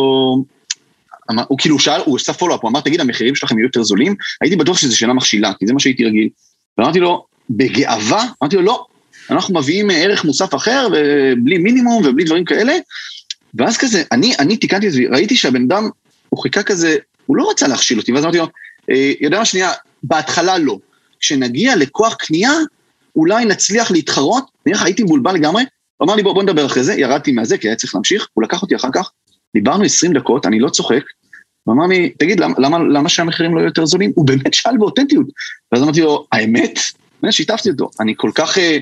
[1.31, 4.15] אמר, הוא כאילו שאל, הוא עשה פולו-אפ, הוא אמר, תגיד, המחירים שלכם יהיו יותר זולים?
[4.41, 6.29] הייתי בטוח שזו שאלה מכשילה, כי זה מה שהייתי רגיל.
[6.77, 8.85] ואמרתי לו, בגאווה, אמרתי לו, לא,
[9.29, 12.73] אנחנו מביאים אה, ערך מוסף אחר, ובלי מינימום ובלי דברים כאלה.
[13.55, 15.89] ואז כזה, אני, אני תיקנתי את זה, ראיתי שהבן אדם,
[16.29, 18.47] הוא חיכה כזה, הוא לא רצה להכשיל אותי, ואז אמרתי לו,
[18.91, 19.71] אה, יודע מה שנייה,
[20.03, 20.77] בהתחלה לא.
[21.19, 22.51] כשנגיע לכוח קנייה,
[23.15, 25.63] אולי נצליח להתחרות, נראה לך, הייתי מבולבל לגמרי,
[25.97, 28.43] הוא אמר לי, בוא, בוא נדבר אחרי זה, ירדתי מהזה, כי היה צריך להמשיך, הוא
[28.43, 29.11] לקח אותי אחר כך,
[29.55, 31.03] דיברנו 20 דקות, אני לא צוחק,
[31.63, 34.11] הוא אמר לי, תגיד, למה, למה, למה שהמחירים לא יהיו יותר זולים?
[34.15, 35.27] הוא באמת שאל באותנטיות.
[35.71, 36.79] ואז אמרתי לו, האמת?
[37.21, 38.77] באמת, שיתפתי אותו, אני כל כך אה,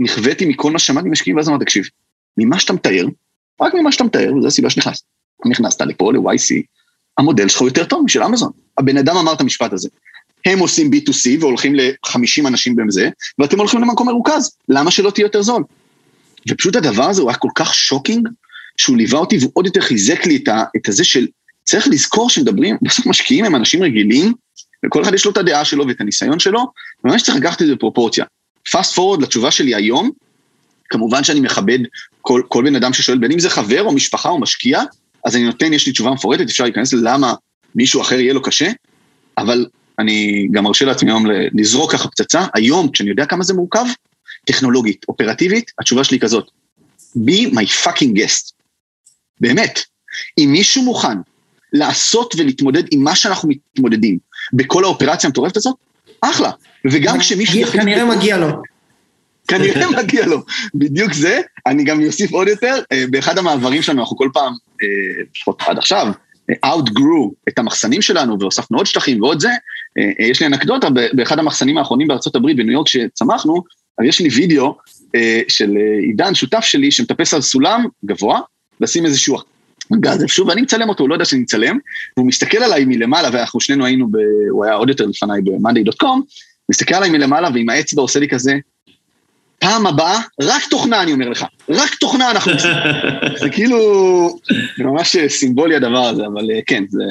[0.00, 1.84] נכוויתי מכל מה ששמעתי משקיעים, ואז אמרתי, תקשיב,
[2.38, 3.06] ממה שאתה מתאר,
[3.60, 5.04] רק ממה שאתה מתאר, וזו הסיבה שנכנסת.
[5.46, 6.62] נכנסת לפה, ל-YC,
[7.18, 8.50] המודל שלך יותר טוב משל אמזון.
[8.78, 9.88] הבן אדם אמר את המשפט הזה.
[10.44, 13.08] הם עושים B2C והולכים ל-50 אנשים בזה,
[13.38, 15.64] ואתם הולכים למקום מרוכז, למה שלא תהיה יותר זול?
[16.48, 18.28] ופשוט הדבר הזה הוא היה כל כך shocking,
[18.78, 21.26] שהוא ליווה אותי ועוד יותר חיזק לי את, ה, את הזה של,
[21.64, 24.32] צריך לזכור שמדברים, בסוף משקיעים הם אנשים רגילים,
[24.86, 26.66] וכל אחד יש לו את הדעה שלו ואת הניסיון שלו,
[27.04, 28.24] וממש צריך לקחת את זה בפרופורציה.
[28.72, 30.10] fast forward לתשובה שלי היום,
[30.90, 31.78] כמובן שאני מכבד
[32.20, 34.82] כל, כל בן אדם ששואל, בין אם זה חבר או משפחה או משקיע,
[35.24, 37.34] אז אני נותן, יש לי תשובה מפורטת, אפשר להיכנס ללמה
[37.74, 38.70] מישהו אחר יהיה לו קשה,
[39.38, 39.66] אבל
[39.98, 43.84] אני גם מרשה לעצמי היום לזרוק ככה פצצה, היום, כשאני יודע כמה זה מורכב,
[44.46, 46.50] טכנולוגית, אופרטיבית, התשובה שלי כזאת,
[47.16, 48.57] be my fucking guest.
[49.40, 49.80] באמת,
[50.38, 51.18] אם מישהו מוכן
[51.72, 54.18] לעשות ולהתמודד עם מה שאנחנו מתמודדים
[54.52, 55.74] בכל האופרציה המטורפת הזאת,
[56.20, 56.50] אחלה.
[56.90, 57.58] וגם כשמישהו...
[57.60, 58.48] יחליט- כנראה מגיע לו.
[59.48, 60.42] כנראה מגיע לו,
[60.74, 61.40] בדיוק זה.
[61.66, 65.78] אני גם אוסיף עוד יותר, אה, באחד המעברים שלנו, אנחנו כל פעם, אה, לפחות עד
[65.78, 66.06] עכשיו,
[66.50, 69.50] אה, outgrew את המחסנים שלנו והוספנו עוד שטחים ועוד זה.
[70.18, 73.62] יש לי אנקדוטה, באחד המחסנים האחרונים בארצות הברית, בניו יורק, שצמחנו,
[73.98, 74.76] אז יש לי וידאו
[75.48, 75.70] של
[76.06, 78.40] עידן, שותף שלי, שמטפס על סולם גבוה,
[78.80, 79.38] לשים איזשהו
[79.92, 80.22] גז.
[80.22, 81.78] איפשהו, ואני מצלם אותו, הוא לא יודע שאני מצלם,
[82.16, 84.16] והוא מסתכל עליי מלמעלה, ואנחנו שנינו היינו, ב,
[84.50, 86.20] הוא היה עוד יותר לפניי ב-monday.com,
[86.70, 88.58] מסתכל עליי מלמעלה ועם האצבע עושה לי כזה,
[89.58, 92.70] פעם הבאה, רק תוכנה אני אומר לך, רק תוכנה אנחנו עושים.
[93.40, 93.78] זה כאילו,
[94.78, 97.04] זה ממש סימבולי הדבר הזה, אבל אה, כן, זה...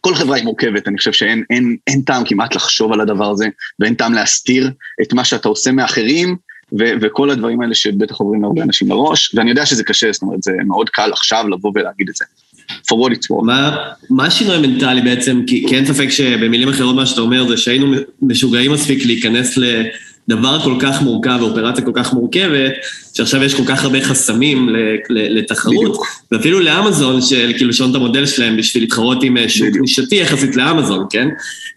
[0.00, 3.46] כל חברה היא מורכבת, אני חושב שאין אין, אין טעם כמעט לחשוב על הדבר הזה,
[3.80, 4.70] ואין טעם להסתיר
[5.02, 6.36] את מה שאתה עושה מאחרים,
[6.78, 10.42] ו- וכל הדברים האלה שבטח עוברים להרבה אנשים לראש, ואני יודע שזה קשה, זאת אומרת,
[10.42, 12.24] זה מאוד קל עכשיו לבוא ולהגיד את זה.
[12.68, 13.44] for what it's worth.
[13.44, 13.76] מה,
[14.10, 15.42] מה השינוי המנטלי בעצם?
[15.46, 20.60] כי, כי אין ספק שבמילים אחרות מה שאתה אומר זה שהיינו משוגעים מספיק להיכנס לדבר
[20.60, 22.72] כל כך מורכב ואופרציה כל כך מורכבת,
[23.14, 24.76] שעכשיו יש כל כך הרבה חסמים ל,
[25.10, 26.06] ל, לתחרות, בדיוק.
[26.32, 29.82] ואפילו לאמזון, של כאילו לשנות את המודל שלהם בשביל להתחרות עם אה, שוק בדיוק.
[29.82, 31.28] נישתי יחסית לאמזון, כן?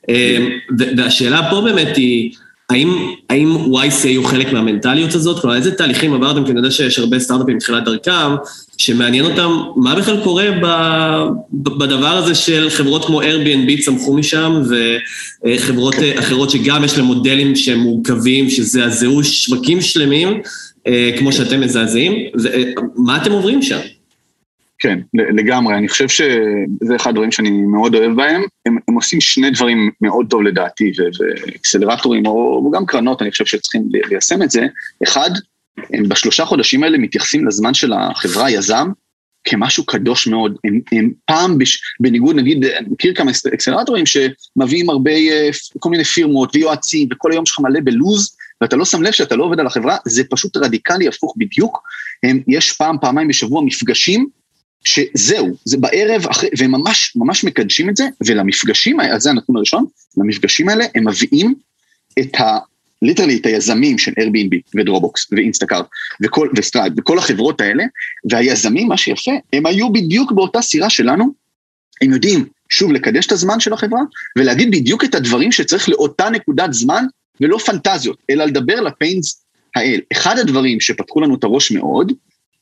[0.10, 0.48] אה,
[0.80, 2.32] ו- והשאלה פה באמת היא,
[2.70, 5.42] האם, האם YCA הוא חלק מהמנטליות הזאת?
[5.42, 6.46] כלומר, איזה תהליכים עברתם?
[6.46, 8.36] כי אני יודע שיש הרבה סטארט-אפים בתחילת דרכם,
[8.78, 10.66] שמעניין אותם מה בכלל קורה ב,
[11.52, 14.62] ב, בדבר הזה של חברות כמו Airbnb צמחו משם,
[15.46, 20.42] וחברות אה, אחרות שגם יש להם מודלים שהם מורכבים, שזעזעו שווקים שלמים,
[20.88, 22.14] אה, כמו שאתם מזעזעים.
[22.42, 23.80] ו- אה, אתם עוברים שם?
[24.80, 25.76] כן, לגמרי.
[25.76, 28.42] אני חושב שזה אחד הדברים שאני מאוד אוהב בהם.
[28.66, 33.90] הם, הם עושים שני דברים מאוד טוב לדעתי, ואקסלרטורים, או, גם קרנות, אני חושב שצריכים
[34.10, 34.66] ליישם את זה.
[35.04, 35.30] אחד,
[35.94, 38.88] הם בשלושה חודשים האלה מתייחסים לזמן של החברה, היזם,
[39.44, 40.58] כמשהו קדוש מאוד.
[40.64, 45.50] הם, הם פעם, בש, בניגוד, נגיד, אני מכיר כמה אקס- אקסלרטורים שמביאים הרבה, אה,
[45.80, 49.44] כל מיני פירמות ויועצים, וכל היום שלך מלא בלוז, ואתה לא שם לב שאתה לא
[49.44, 51.82] עובד על החברה, זה פשוט רדיקלי הפוך בדיוק.
[52.24, 54.28] הם, יש פעם, פעמיים בשבוע מפגשים,
[54.86, 59.86] שזהו, זה בערב, אחרי, והם ממש, ממש מקדשים את זה, ולמפגשים, אז זה הנתון הראשון,
[60.18, 61.56] למפגשים האלה הם מביאים
[62.20, 62.58] את ה...
[63.02, 65.86] literally את היזמים של Airbnb ו Dropbox ו Instacart
[66.24, 67.84] וכל, ו Stripe וכל החברות האלה,
[68.32, 71.34] והיזמים, מה שיפה, הם היו בדיוק באותה סירה שלנו,
[72.02, 74.02] הם יודעים, שוב, לקדש את הזמן של החברה,
[74.38, 77.06] ולהגיד בדיוק את הדברים שצריך לאותה נקודת זמן,
[77.42, 80.02] ולא פנטזיות, אלא לדבר לפיינס האל.
[80.12, 82.12] אחד הדברים שפתחו לנו את הראש מאוד,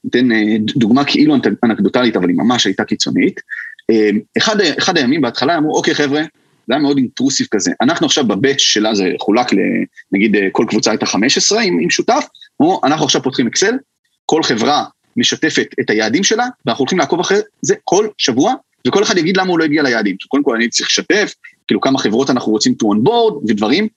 [0.04, 3.41] ניתן אה, דוגמה כאילו אנקדוטלית, אבל היא ממש הייתה קיצונית,
[3.91, 6.22] אה, אחד, אחד הימים בהתחלה אמרו, אוקיי חבר'ה,
[6.68, 7.72] זה היה מאוד אינטרוסיב כזה.
[7.82, 9.47] אנחנו עכשיו בבאץ' שלה זה חולק
[10.12, 12.26] נגיד אה, כל קבוצה הייתה 15 עם, עם שותף,
[12.60, 13.74] או אנחנו עכשיו פותחים אקסל,
[14.26, 14.86] כל חברה
[15.18, 18.54] משתפת את היעדים שלה, ואנחנו הולכים לעקוב אחרי זה כל שבוע,
[18.88, 20.16] וכל אחד יגיד למה הוא לא הגיע ליעדים.
[20.28, 21.34] קודם כל אני צריך לשתף,
[21.68, 23.88] כאילו כמה חברות אנחנו רוצים to on board ודברים,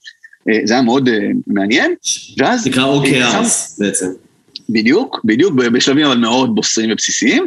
[0.64, 1.09] זה היה מאוד
[1.46, 1.94] מעניין,
[2.38, 2.66] ואז...
[2.66, 4.25] נקרא OKRs בעצם.
[4.70, 7.46] בדיוק, בדיוק, בשלבים אבל מאוד בוסריים ובסיסיים,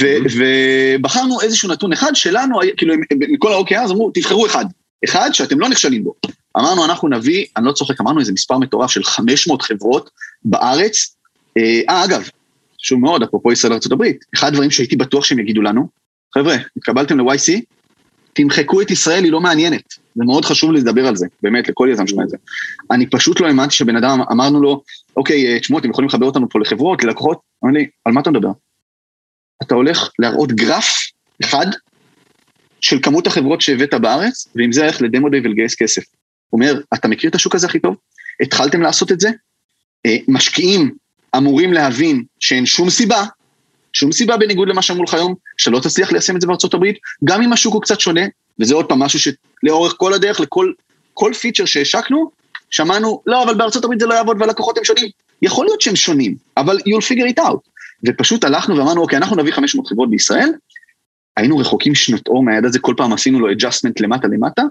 [0.00, 4.64] ו- ובחרנו איזשהו נתון אחד שלנו, כאילו מכל ה-OKR אז אמרו, תבחרו אחד,
[5.04, 6.14] אחד שאתם לא נכשלים בו.
[6.58, 10.10] אמרנו, אנחנו נביא, אני לא צוחק, אמרנו איזה מספר מטורף של 500 חברות
[10.44, 11.16] בארץ.
[11.58, 12.28] אה, אה אגב,
[12.80, 14.04] חשוב מאוד, אפרופו ישראל ארה"ב,
[14.34, 15.88] אחד הדברים שהייתי בטוח שהם יגידו לנו,
[16.34, 17.60] חבר'ה, התקבלתם ל-YC,
[18.42, 19.94] תמחקו את ישראל, היא לא מעניינת.
[20.14, 22.36] זה מאוד חשוב לדבר על זה, באמת, לכל יזם שומע את זה.
[22.90, 24.82] אני פשוט לא האמנתי שבן אדם, אמרנו לו,
[25.16, 27.38] אוקיי, אה, תשמעו, אתם יכולים לחבר אותנו פה לחברות, ללקוחות?
[27.64, 28.50] אמר לי, על מה אתה מדבר?
[29.62, 30.98] אתה הולך להראות גרף
[31.44, 31.66] אחד
[32.80, 36.02] של כמות החברות שהבאת בארץ, ועם זה הולך לדמו דיי ולגייס כסף.
[36.50, 37.96] הוא אומר, אתה מכיר את השוק הזה הכי טוב?
[38.42, 39.30] התחלתם לעשות את זה?
[40.06, 40.90] אה, משקיעים
[41.36, 43.24] אמורים להבין שאין שום סיבה,
[43.92, 47.42] שום סיבה בניגוד למה שאמרו לך היום, שלא תצליח ליישם את זה בארצות הברית, גם
[47.42, 48.20] אם השוק הוא קצת שונה,
[48.60, 50.72] וזה עוד פעם משהו שלאורך כל הדרך, לכל
[51.14, 52.30] כל פיצ'ר שהשקנו,
[52.70, 55.08] שמענו, לא, אבל בארצות הברית זה לא יעבוד והלקוחות הם שונים.
[55.42, 57.70] יכול להיות שהם שונים, אבל you'll figure it out.
[58.06, 60.50] ופשוט הלכנו ואמרנו, אוקיי, אנחנו נביא 500 חברות בישראל,
[61.36, 64.62] היינו רחוקים שנות אור מהיד הזה, כל פעם עשינו לו adjustment למטה למטה,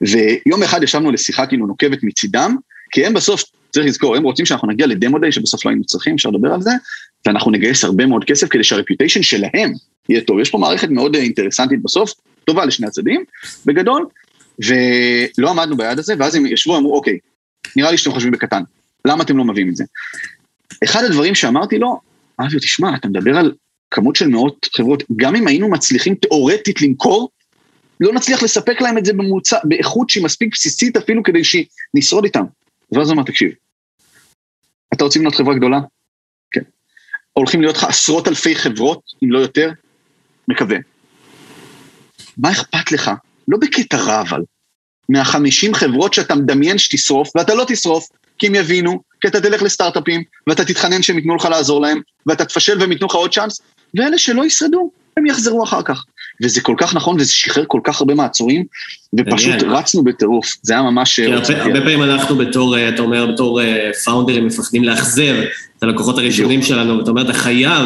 [0.00, 2.56] ויום אחד ישבנו לשיחה כאילו נוקבת מצידם,
[2.90, 6.14] כי הם בסוף, צריך לזכור, הם רוצים שאנחנו נגיע לדמו דיי, שבסוף לא היינו צריכים,
[6.14, 6.70] אפשר לדבר על זה,
[7.26, 9.72] ואנחנו נגייס הרבה מאוד כסף כדי שהרפיוטיישן שלהם
[10.08, 10.40] יהיה טוב.
[10.40, 12.12] יש פה מערכת מאוד אינטרסנטית בסוף,
[12.44, 13.24] טובה לשני הצדדים,
[13.66, 14.06] בגדול,
[14.58, 17.18] ולא עמדנו ביד הזה, ואז הם ישבו, אמרו, אוקיי,
[17.76, 18.62] נראה לי שאתם חושבים בקטן,
[19.04, 19.84] למה אתם לא מביאים את זה?
[20.84, 22.00] אחד הדברים שאמרתי לו,
[22.40, 23.52] אביו, תשמע, אתה מדבר על
[23.90, 27.30] כמות של מאות חברות, גם אם היינו מצליחים תאורטית למכור,
[28.00, 32.44] לא נצליח לספק להם את זה במוצע, באיכות שהיא מספיק בסיסית אפילו כדי שנשרוד איתם.
[32.92, 33.50] ואז הוא אמר, תקשיב,
[34.94, 35.80] אתה רוצה לבנות חברה גדולה?
[37.38, 39.70] הולכים להיות לך עשרות אלפי חברות, אם לא יותר?
[40.48, 40.76] מקווה.
[42.36, 43.10] מה אכפת לך?
[43.48, 44.40] לא בקטע רע אבל,
[45.08, 48.08] מהחמישים חברות שאתה מדמיין שתשרוף, ואתה לא תשרוף,
[48.38, 52.44] כי הם יבינו, כי אתה תלך לסטארט-אפים, ואתה תתחנן שהם ייתנו לך לעזור להם, ואתה
[52.44, 53.60] תפשל והם ייתנו לך עוד צ'אנס,
[53.94, 56.04] ואלה שלא ישרדו, הם יחזרו אחר כך.
[56.42, 58.64] וזה כל כך נכון, וזה שחרר כל כך הרבה מעצורים,
[59.18, 61.20] ופשוט רצנו בטירוף, זה היה ממש...
[61.20, 63.60] הרבה, הרבה פעמים אנחנו בתור, אה, אתה אומר, בתור
[64.04, 65.34] פאונדרים אה, מפחדים לאכזב
[65.78, 67.82] את הלקוחות הראשונים שלנו, ואתה אומר, אתה חייב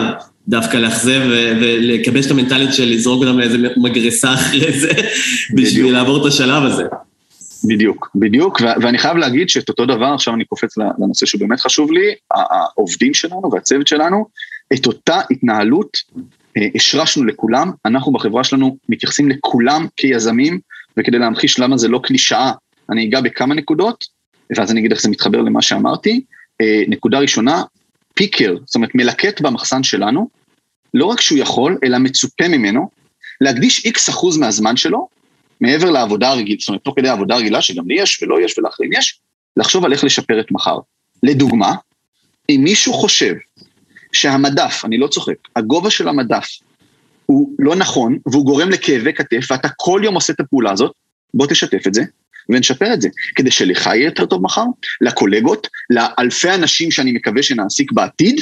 [0.48, 1.20] דווקא לאכזב
[1.61, 4.90] ולקבש את המנטליות של לזרוק אותם לאיזה מגרסה אחרי זה,
[5.55, 6.84] בשביל לעבור את השלב הזה.
[7.64, 11.92] בדיוק, בדיוק, ואני חייב להגיד שאת אותו דבר, עכשיו אני קופץ לנושא שהוא באמת חשוב
[11.92, 14.26] לי, העובדים שלנו והצוות שלנו,
[14.74, 16.22] את אותה התנהלות אה,
[16.74, 20.61] השרשנו לכולם, אנחנו בחברה שלנו מתייחסים לכולם כיזמים,
[20.96, 22.53] וכדי להמחיש למה זה לא קלישאה,
[22.90, 24.05] אני אגע בכמה נקודות,
[24.57, 26.20] ואז אני אגיד איך זה מתחבר למה שאמרתי.
[26.61, 27.62] אה, נקודה ראשונה,
[28.14, 30.28] פיקר, זאת אומרת מלקט במחסן שלנו,
[30.94, 32.88] לא רק שהוא יכול, אלא מצופה ממנו,
[33.40, 35.09] להקדיש איקס אחוז מהזמן שלו
[35.61, 38.92] מעבר לעבודה הרגילה, זאת אומרת, תוך כדי העבודה הרגילה, שגם לי יש ולא יש ולאחרים
[38.92, 39.20] יש,
[39.57, 40.78] לחשוב על איך לשפר את מחר.
[41.22, 41.74] לדוגמה,
[42.48, 43.34] אם מישהו חושב
[44.12, 46.48] שהמדף, אני לא צוחק, הגובה של המדף
[47.26, 50.92] הוא לא נכון, והוא גורם לכאבי כתף, ואתה כל יום עושה את הפעולה הזאת,
[51.34, 52.02] בוא תשתף את זה,
[52.48, 54.64] ונשפר את זה, כדי שלך יהיה יותר טוב מחר,
[55.00, 58.40] לקולגות, לאלפי אנשים שאני מקווה שנעסיק בעתיד,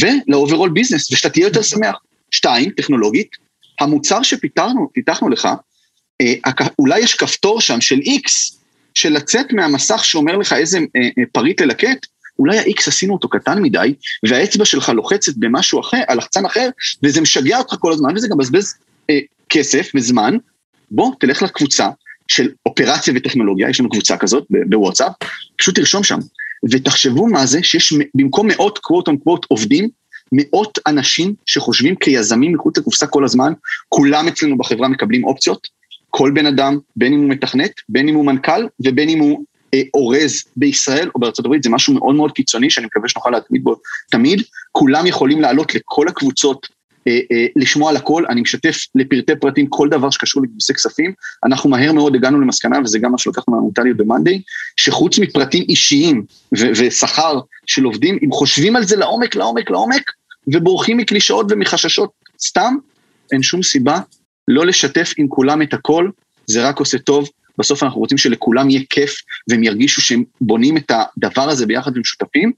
[0.00, 1.96] ול overall business, ושאתה תהיה יותר שמח.
[2.34, 3.36] שתיים, טכנולוגית,
[3.80, 5.48] המוצר שפיתחנו, פיתחנו לך,
[6.20, 6.34] אה,
[6.78, 8.54] אולי יש כפתור שם של X,
[8.94, 12.06] של לצאת מהמסך שאומר לך איזה אה, אה, פריט ללקט,
[12.38, 13.94] אולי ה-X עשינו אותו קטן מדי,
[14.28, 16.68] והאצבע שלך לוחצת במשהו אחר, על לחצן אחר,
[17.02, 18.74] וזה משגע אותך כל הזמן, וזה גם מבזבז
[19.10, 19.18] אה,
[19.48, 20.36] כסף וזמן.
[20.90, 21.88] בוא, תלך לקבוצה
[22.28, 25.12] של אופרציה וטכנולוגיה, יש לנו קבוצה כזאת בוואטסאפ,
[25.56, 26.18] פשוט תרשום שם,
[26.70, 29.88] ותחשבו מה זה שיש במקום מאות קוואט און קוואט עובדים,
[30.32, 33.52] מאות אנשים שחושבים כיזמים מחוץ לקופסה כל הזמן,
[33.88, 35.68] כולם אצלנו בחברה מקבלים אופציות,
[36.10, 39.44] כל בן אדם, בין אם הוא מתכנת, בין אם הוא מנכ"ל ובין אם הוא
[39.94, 43.76] אורז בישראל או בארצות הברית, זה משהו מאוד מאוד קיצוני שאני מקווה שנוכל להתמיד בו
[44.10, 44.42] תמיד.
[44.72, 46.68] כולם יכולים לעלות לכל הקבוצות
[47.08, 51.12] אה, אה, לשמוע על הכל, אני משתף לפרטי פרטים כל דבר שקשור לגיוסי כספים.
[51.44, 54.42] אנחנו מהר מאוד הגענו למסקנה, וזה גם מה שלקחנו מהעמותה במאנדיי,
[54.76, 56.24] שחוץ מפרטים אישיים
[56.58, 60.02] ו- ושכר של עובדים, אם חושבים על זה לעומק, לעומק, לעומק,
[60.52, 62.10] ובורחים מקלישאות ומחששות
[62.40, 62.74] סתם,
[63.32, 63.98] אין שום סיבה
[64.48, 66.10] לא לשתף עם כולם את הכל,
[66.46, 67.28] זה רק עושה טוב.
[67.58, 69.14] בסוף אנחנו רוצים שלכולם יהיה כיף,
[69.50, 72.52] והם ירגישו שהם בונים את הדבר הזה ביחד עם שותפים.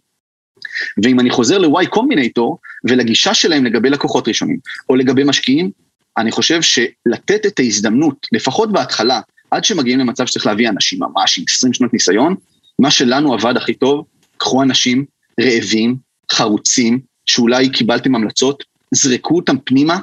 [1.05, 5.71] ואם אני חוזר ל-Y קומבינטור ולגישה שלהם לגבי לקוחות ראשונים, או לגבי משקיעים,
[6.19, 9.21] אני חושב שלתת את ההזדמנות, לפחות בהתחלה,
[9.51, 12.35] עד שמגיעים למצב שצריך להביא אנשים ממש עם 20 שנות ניסיון,
[12.79, 14.05] מה שלנו עבד הכי טוב,
[14.37, 15.05] קחו אנשים
[15.41, 15.97] רעבים,
[16.33, 19.99] חרוצים, שאולי קיבלתם המלצות, זרקו אותם פנימה,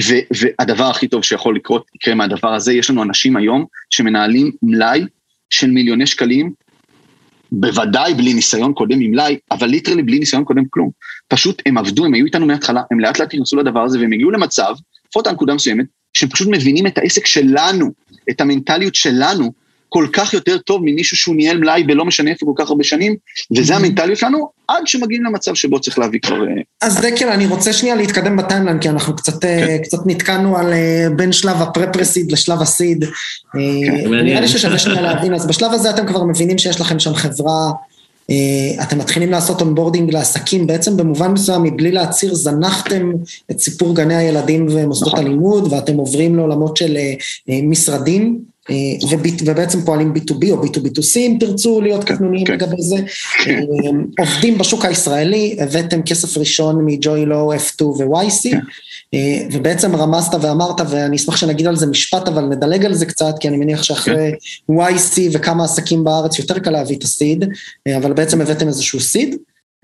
[0.00, 5.04] והדבר הכי טוב שיכול לקרות, יקרה מהדבר הזה, יש לנו אנשים היום שמנהלים מלאי
[5.50, 6.52] של מיליוני שקלים,
[7.52, 10.90] בוודאי בלי ניסיון קודם עם מלאי, אבל ליטרלי בלי ניסיון קודם כלום.
[11.28, 14.30] פשוט הם עבדו, הם היו איתנו מההתחלה, הם לאט לאט נכנסו לדבר הזה והם הגיעו
[14.30, 14.74] למצב,
[15.08, 17.92] לפחות הנקודה מסוימת, שהם פשוט מבינים את העסק שלנו,
[18.30, 19.52] את המנטליות שלנו,
[19.88, 23.16] כל כך יותר טוב ממישהו שהוא ניהל מלאי ולא משנה איפה כל כך הרבה שנים,
[23.56, 23.76] וזה Mm-hmm.
[23.76, 26.42] המנטליות שלנו, עד שמגיעים למצב שבו צריך להביא כבר...
[26.42, 29.78] אה, אז דקל, אני רוצה שנייה להתקדם ב timeline, כי אנחנו קצת, כן.
[29.82, 33.04] קצת נתקענו על אה, בין שלב ה pre-pre-seed לשלב ה seed.
[33.04, 34.42] כן, נראה מעניין.
[34.42, 37.70] לי ששווה שנייה להבין, אז בשלב הזה אתם כבר מבינים שיש לכם שם חברה,
[38.30, 43.12] אה, אתם מתחילים לעשות onboarding לעסקים, בעצם במובן מסוים, מבלי להצהיר, זנחתם
[43.50, 45.26] את סיפור גני הילדים ומוסדות נכון.
[45.26, 47.14] הלימוד, ואתם עוברים לעולמות של אה,
[47.50, 48.38] אה, משרדים.
[48.70, 48.74] אה,
[49.44, 52.52] ובעצם פועלים B2B או B2B2C אם תרצו להיות כן, קטנוניים כן.
[52.52, 52.96] לגבי זה.
[53.46, 53.60] אה,
[54.18, 58.58] עובדים בשוק הישראלי, הבאתם כסף ראשון מג'וי לו, F2 ו-YC, כן.
[59.14, 63.34] אה, ובעצם רמזת ואמרת, ואני אשמח שנגיד על זה משפט, אבל נדלג על זה קצת,
[63.40, 64.32] כי אני מניח שאחרי
[64.70, 67.44] YC וכמה עסקים בארץ יותר קל להביא את הסיד,
[67.96, 69.36] אבל בעצם הבאתם איזשהו סיד,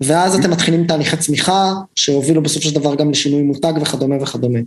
[0.07, 4.59] ואז אתם מתחילים תהליכי צמיחה, שהובילו בסופו של דבר גם לשינוי מותג וכדומה וכדומה.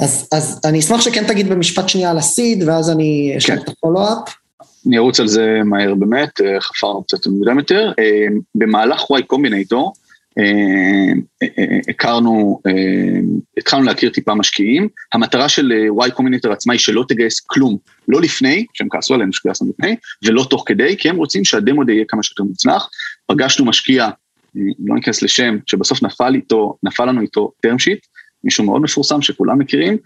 [0.00, 3.62] אז, אז אני אשמח שכן תגיד במשפט שנייה על הסיד, ואז אני אשאל כן.
[3.62, 4.34] את הפולו-אפ.
[4.86, 7.92] אני ארוץ על זה מהר באמת, אה, חפרנו קצת מוקדם יותר.
[7.98, 9.92] אה, במהלך קומבינטור,
[10.38, 11.12] אה,
[11.42, 12.60] אה, הכרנו,
[13.58, 14.88] התחלנו להכיר טיפה משקיעים.
[15.12, 15.72] המטרה של
[16.06, 17.76] Y קומבינטור עצמה היא שלא תגייס כלום,
[18.08, 21.92] לא לפני, שהם כעסו עלינו שגייסנו לפני, ולא תוך כדי, כי הם רוצים שהדמו די
[21.92, 22.88] יהיה כמה שיותר מוצלח.
[23.26, 24.08] פגשנו משקיע,
[24.78, 29.58] לא ניכנס לשם, שבסוף נפל איתו, נפל לנו איתו term sheet, מישהו מאוד מפורסם שכולם
[29.58, 29.96] מכירים,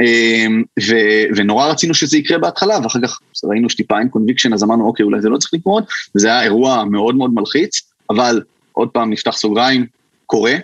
[0.00, 4.86] אמ, ו- ונורא רצינו שזה יקרה בהתחלה, ואחר כך ראינו שטיפה אין conviction, אז אמרנו,
[4.86, 5.84] אוקיי, אולי זה לא צריך לקרות,
[6.16, 8.42] וזה היה אירוע מאוד מאוד מלחיץ, אבל
[8.72, 9.86] עוד פעם נפתח סוגריים,
[10.26, 10.54] קורה,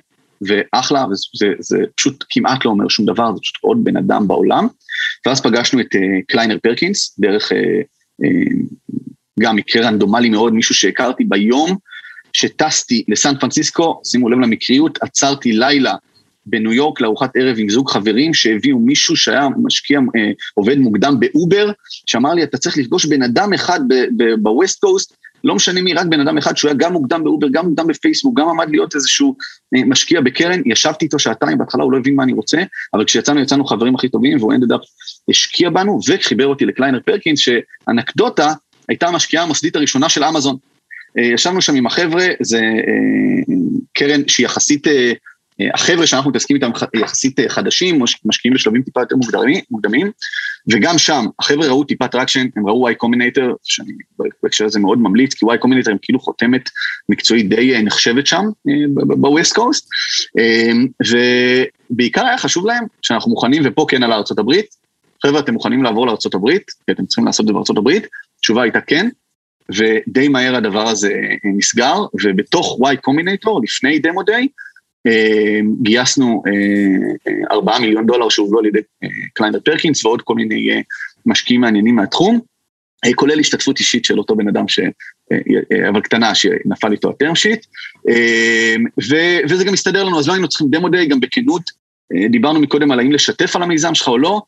[0.43, 4.67] ואחלה, וזה זה פשוט כמעט לא אומר שום דבר, זה פשוט עוד בן אדם בעולם.
[5.27, 7.55] ואז פגשנו את uh, Kleiner Perkins, דרך uh,
[8.23, 8.97] uh,
[9.41, 11.77] גם מקרה רנדומלי מאוד, מישהו שהכרתי ביום
[12.37, 15.95] שטסתי לסן פרנסיסקו, שימו לב למקריות, עצרתי לילה
[16.47, 21.71] בניו יורק לארוחת ערב עם זוג חברים שהביאו מישהו שהיה משקיע, אה, עובד מוקדם באובר,
[22.07, 23.81] שאמר לי, אתה צריך לפגוש בן אדם אחד
[24.43, 27.47] ב west coast, לא משנה מי, רק בן אדם אחד שהוא היה גם מוקדם באובר,
[27.53, 29.37] גם מוקדם בפייסבוק, גם עמד להיות איזשהו
[29.77, 32.63] אה, משקיע בקרן, ישבתי איתו שעתיים, בהתחלה הוא לא הבין מה אני רוצה,
[32.95, 34.81] אבל כשיצאנו, יצאנו חברים הכי טובים, והוא ended up
[35.31, 38.53] השקיע בנו, וחיבר אותי לקליינר פרקינס, שאנקדוטה,
[38.89, 40.57] הייתה המשקיעה המוסדית הראשונה של אמזון.
[41.19, 43.55] אה, ישבנו שם עם החבר'ה, זה אה,
[43.93, 45.13] קרן שהיא יחסית, אה,
[45.75, 50.11] החבר'ה שאנחנו מתעסקים איתם יחסית חדשים, מש- משקיעים בשלבים טיפה יותר מוקדמים, מוקדמים,
[50.69, 53.93] וגם שם, החבר'ה ראו טיפה traction, הם ראו Y Combinator, שאני
[54.43, 56.71] בהקשר הזה מאוד ממליץ, כי Y Combinator הם כאילו חותמת
[57.09, 58.45] מקצועית די נחשבת שם,
[59.55, 59.89] coast,
[61.11, 64.67] ובעיקר היה חשוב להם שאנחנו מוכנים, ופה כן על ארצות הברית,
[65.27, 68.07] חבר'ה, אתם מוכנים לעבור לארצות הברית, כי אתם צריכים לעשות את זה בארצות הברית,
[68.39, 69.09] התשובה הייתה כן,
[69.75, 71.95] ודי מהר הדבר הזה אה, נסגר,
[72.25, 74.49] ובתוך Y קומבינטור, לפני דמו דיי,
[75.07, 78.79] אה, גייסנו אה, ארבעה מיליון דולר שהובלו על ידי
[79.33, 80.83] קליינר פרקינס ועוד כל מיני
[81.27, 82.41] משקיעים מעניינים מהתחום,
[83.15, 84.81] כולל השתתפות אישית של אותו בן אדם, ש,
[85.89, 87.67] אבל קטנה, שנפל איתו הטרם שיט,
[89.11, 91.63] ו- וזה גם הסתדר לנו, אז לא היינו צריכים דמו דיי, גם בכנות,
[92.31, 94.43] דיברנו מקודם על האם לשתף על המיזם שלך או לא,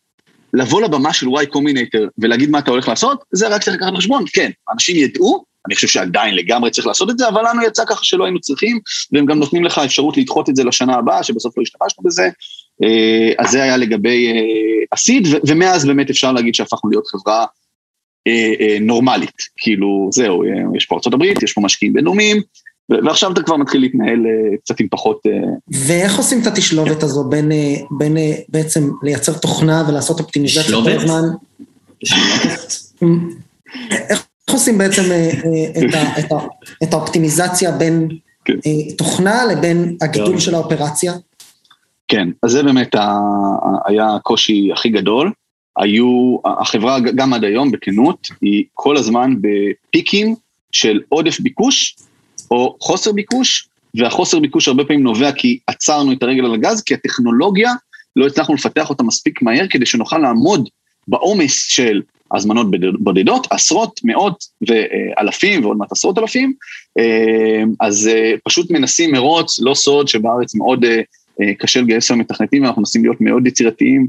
[0.55, 4.25] לבוא לבמה של Y קומבינטור ולהגיד מה אתה הולך לעשות, זה רק צריך לקחת בחשבון,
[4.33, 8.05] כן, אנשים ידעו, אני חושב שעדיין לגמרי צריך לעשות את זה, אבל לנו יצא ככה
[8.05, 8.81] שלא היינו צריכים,
[9.13, 12.29] והם גם נותנים לך אפשרות לדחות את זה לשנה הבאה, שבסוף לא השתמשנו בזה.
[12.85, 17.47] אה, אז זה היה לגבי אה, הסיד, ומאז באמת אפשר להגיד שהפכנו להיות חברה
[18.27, 19.37] אה, נורמלית.
[19.57, 20.43] כאילו, זהו,
[20.77, 22.43] יש פה הברית, יש פה משקיעים בינלאומיים,
[22.91, 25.21] ועכשיו אתה כבר מתחיל להתנהל אה, קצת עם פחות...
[25.27, 25.33] אה,
[25.87, 28.17] ואיך עושים את התשלובת הזו בין, אה, בין
[28.49, 30.91] בעצם לייצר תוכנה ולעשות אופטימיזציה כל?
[30.91, 31.23] הזמן?
[33.91, 35.03] איך עושים בעצם
[35.79, 36.39] את, ה, את, ה,
[36.83, 38.09] את האופטימיזציה בין
[38.45, 38.55] כן.
[38.99, 40.41] תוכנה לבין הגידול טוב.
[40.41, 41.13] של האופרציה?
[42.09, 43.19] כן, אז זה באמת ה...
[43.87, 45.33] היה הקושי הכי גדול.
[45.77, 50.35] היו, החברה גם עד היום, בכנות, היא כל הזמן בפיקים
[50.73, 51.97] של עודף ביקוש
[52.51, 56.95] או חוסר ביקוש, והחוסר ביקוש הרבה פעמים נובע כי עצרנו את הרגל על הגז, כי
[56.95, 57.73] הטכנולוגיה,
[58.17, 60.69] לא הצלחנו לפתח אותה מספיק מהר כדי שנוכל לעמוד
[61.09, 62.03] בעומס של
[62.35, 62.67] הזמנות
[62.99, 66.53] בודדות, עשרות, מאות ואלפים ועוד מעט עשרות אלפים,
[66.99, 72.63] אה, אז אה, פשוט מנסים מרוץ, לא סוד שבארץ מאוד אה, קשה לגייס היום מתכנתים
[72.63, 74.07] ואנחנו מנסים להיות מאוד יצירתיים.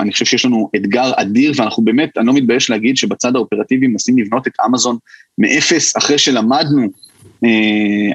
[0.00, 4.18] אני חושב שיש לנו אתגר אדיר ואנחנו באמת, אני לא מתבייש להגיד שבצד האופרטיבי מנסים
[4.18, 4.96] לבנות את אמזון
[5.38, 6.88] מאפס אחרי שלמדנו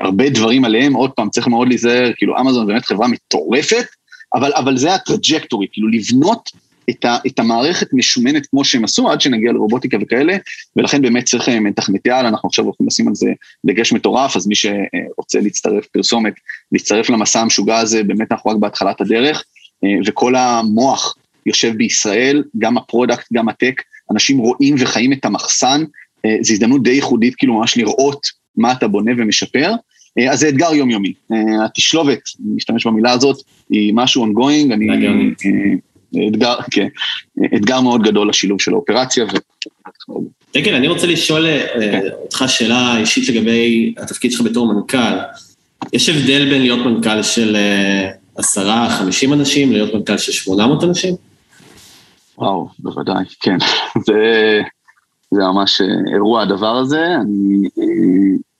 [0.02, 3.86] הרבה דברים עליהם, עוד פעם צריך מאוד להיזהר, כאילו אמזון באמת חברה מטורפת,
[4.34, 6.50] אבל, אבל זה ה trajectory, כאילו לבנות
[6.90, 10.38] את, ה, את המערכת משומנת כמו שהם עשו, עד שנגיע לרובוטיקה וכאלה,
[10.76, 13.32] ולכן באמת צריך אה, מתכנתי על, אנחנו עכשיו הולכים לשים על זה
[13.66, 16.34] דגש מטורף, אז מי שרוצה להצטרף, פרסומת,
[16.72, 19.44] להצטרף למסע המשוגע הזה, באמת אנחנו רק בהתחלת הדרך,
[19.84, 21.16] אה, וכל המוח
[21.46, 23.82] יושב בישראל, גם ה product, גם ה tech,
[24.12, 25.84] אנשים רואים וחיים את המחסן,
[26.26, 29.72] אה, זו הזדמנות די ייחודית, כאילו ממש לראות מה אתה בונה ומשפר.
[30.32, 31.14] אז זה אתגר יומיומי.
[31.66, 32.22] התשלובת,
[32.56, 33.38] נשתמש במילה הזאת,
[33.70, 34.88] היא משהו ongoing, אני
[36.30, 36.88] אתגר, כן,
[37.56, 39.26] אתגר מאוד גדול לשילוב של האופרציה.
[39.26, 39.38] ו...
[40.54, 42.02] כן, כן, אני רוצה לשאול אה, כן.
[42.12, 45.18] אותך שאלה אישית לגבי התפקיד שלך בתור מנכ"ל.
[45.94, 50.84] יש הבדל בין להיות מנכ"ל של אה, עשרה, חמישים אנשים, להיות מנכ"ל של שמונה מאות
[50.84, 51.16] אנשים?
[52.38, 53.58] וואו, בוודאי, כן.
[54.08, 54.62] זה,
[55.32, 57.70] זה ממש אה, אירוע הדבר הזה, אני...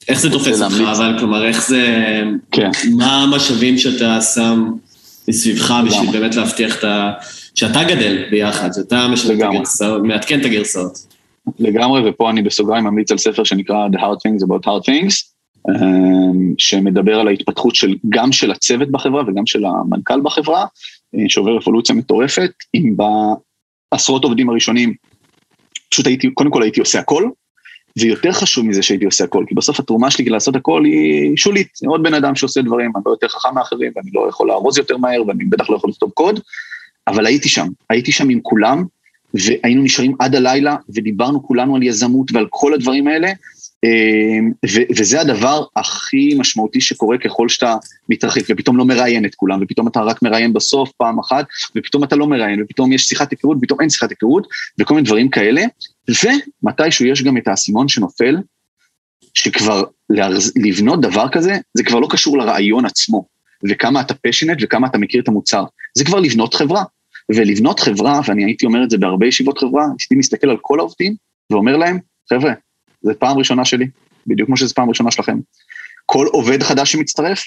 [0.08, 2.24] איך זה תופס אותך, אבל כלומר, איך זה...
[2.52, 2.70] כן.
[2.98, 4.72] מה המשאבים שאתה שם
[5.28, 7.12] מסביבך בשביל באמת להבטיח את ה...
[7.56, 9.08] שאתה גדל ביחד, שאתה
[10.04, 10.98] מעדכן את הגרסאות.
[11.60, 15.14] לגמרי, ופה אני בסוגריים ממליץ על ספר שנקרא The Hard Things About Hard Things,
[15.70, 20.66] אמ, שמדבר על ההתפתחות של, גם של הצוות בחברה וגם של המנכ"ל בחברה,
[21.16, 22.96] אה, שעובר אבולוציה מטורפת, אם
[23.92, 24.94] בעשרות עובדים הראשונים,
[25.92, 27.30] פשוט הייתי, קודם כל הייתי עושה הכל,
[28.00, 31.88] ויותר חשוב מזה שהייתי עושה הכל, כי בסוף התרומה שלי לעשות הכל היא שולית, זה
[31.88, 34.98] עוד בן אדם שעושה דברים, אני לא יותר חכם מאחרים, ואני לא יכול לארוז יותר
[34.98, 36.40] מהר, ואני בטח לא יכול לכתוב קוד,
[37.08, 38.84] אבל הייתי שם, הייתי שם עם כולם,
[39.34, 43.32] והיינו נשארים עד הלילה, ודיברנו כולנו על יזמות ועל כל הדברים האלה,
[44.98, 47.76] וזה הדבר הכי משמעותי שקורה ככל שאתה
[48.10, 51.46] מתרחק, ופתאום לא מראיין את כולם, ופתאום אתה רק מראיין בסוף פעם אחת,
[51.78, 54.48] ופתאום אתה לא מראיין, ופתאום יש שיחת היכרות, ופתאום אין שיחת היכרות,
[54.80, 55.62] וכל מיני דברים כאלה,
[56.10, 58.38] ומתישהו יש גם את האסימון שנופל,
[59.34, 59.84] שכבר
[60.56, 63.26] לבנות דבר כזה, זה כבר לא קשור לרעיון עצמו,
[63.70, 65.64] וכמה אתה פשנט וכמה אתה מכיר את המוצר,
[65.98, 66.84] זה כבר לבנות חברה.
[67.36, 71.16] ולבנות חברה, ואני הייתי אומר את זה בהרבה ישיבות חברה, הייתי מסתכל על כל העובדים
[71.52, 72.00] ואומר להם,
[72.30, 72.54] חבר'ה,
[73.02, 73.88] זה פעם ראשונה שלי,
[74.28, 75.38] בדיוק כמו שזו פעם ראשונה שלכם.
[76.06, 77.44] כל עובד חדש שמצטרף,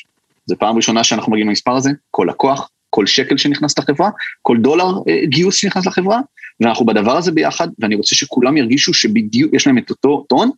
[0.47, 4.11] זה פעם ראשונה שאנחנו מגיעים למספר הזה, כל לקוח, כל שקל שנכנס לחברה,
[4.43, 6.21] כל דולר אה, גיוס שנכנס לחברה,
[6.61, 10.51] ואנחנו בדבר הזה ביחד, ואני רוצה שכולם ירגישו שבדיוק יש להם את אותו טון,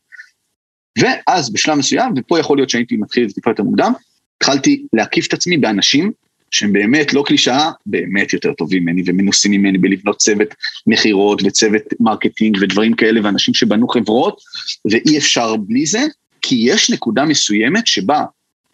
[0.99, 3.93] ואז בשלב מסוים, ופה יכול להיות שהייתי מתחיל את זה טיפה יותר מוקדם,
[4.37, 6.13] התחלתי להקיף את עצמי באנשים
[6.53, 10.49] שהם באמת לא קלישאה, באמת יותר טובים ממני ומנוסים ממני בלבנות צוות
[10.87, 14.41] מכירות וצוות marketing ודברים כאלה, ואנשים שבנו חברות,
[14.91, 16.01] ואי אפשר בלי זה,
[16.43, 18.25] כי יש נקודה מסוימת שבה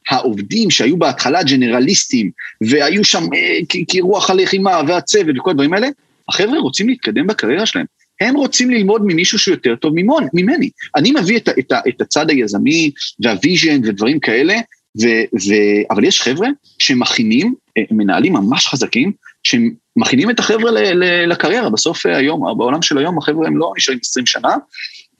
[0.08, 3.58] העובדים שהיו בהתחלה ג'נרליסטים, והיו שם אה,
[3.88, 5.88] כרוח הלחימה והצוות וכל הדברים האלה,
[6.28, 7.86] החבר'ה רוצים להתקדם בקריירה שלהם.
[8.20, 10.70] הם רוצים ללמוד ממישהו שהוא יותר טוב ממון, ממני.
[10.96, 14.54] אני מביא את, את, את הצד היזמי והוויז'ן ודברים כאלה,
[15.02, 15.54] ו, ו,
[15.90, 16.48] אבל יש חבר'ה
[16.78, 17.54] שמכינים,
[17.90, 19.12] מנהלים ממש חזקים,
[19.42, 20.70] שמכינים את החבר'ה
[21.26, 21.70] לקריירה.
[21.70, 24.54] בסוף אה, היום, בעולם של היום החבר'ה הם לא נשארים 20 שנה,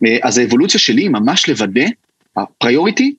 [0.06, 1.84] אה, אז האבולוציה שלי היא ממש לוודא,
[2.36, 3.14] הפריוריטי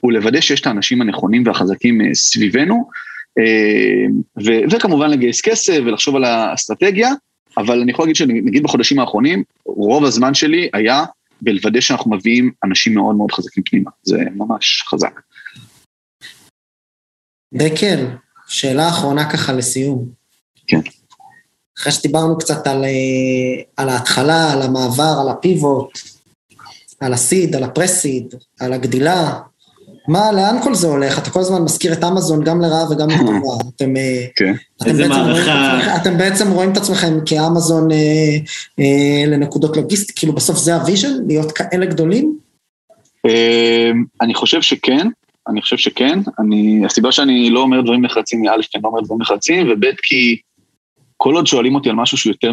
[0.00, 2.88] הוא לוודא שיש את האנשים הנכונים והחזקים סביבנו,
[4.44, 7.10] ו, וכמובן לגייס כסף ולחשוב על האסטרטגיה,
[7.56, 11.04] אבל אני יכול להגיד שנגיד בחודשים האחרונים, רוב הזמן שלי היה
[11.42, 15.20] בלוודא שאנחנו מביאים אנשים מאוד מאוד חזקים פנימה, זה ממש חזק.
[17.54, 18.06] דקל,
[18.52, 20.04] שאלה אחרונה ככה לסיום.
[20.66, 20.80] כן.
[21.78, 25.98] אחרי שדיברנו קצת על, אה, על ההתחלה, על המעבר, על ה pivot,
[27.00, 29.40] על ה seed, על ה pre-seed, על הגדילה,
[30.08, 31.18] מה, לאן כל זה הולך?
[31.18, 33.64] אתה כל הזמן מזכיר את אמזון גם לרעה וגם לטובה.
[33.76, 34.52] אתם, אה, כן.
[34.82, 35.96] אתם, בעצם מערכה...
[35.96, 37.96] אתם בעצם רואים את עצמכם כאמזון אה,
[38.78, 42.38] אה, לנקודות לוגיסטי, כאילו בסוף זה ה vision, להיות כאלה גדולים?
[43.26, 43.90] אה,
[44.20, 45.08] אני חושב שכן,
[45.48, 46.18] אני חושב שכן.
[46.38, 49.68] אני, הסיבה שאני לא אומר דברים נחרצים היא א', כי אני לא אומר דברים נחרצים,
[49.70, 50.36] וב', כי
[51.16, 52.52] כל עוד שואלים אותי על משהו שהוא יותר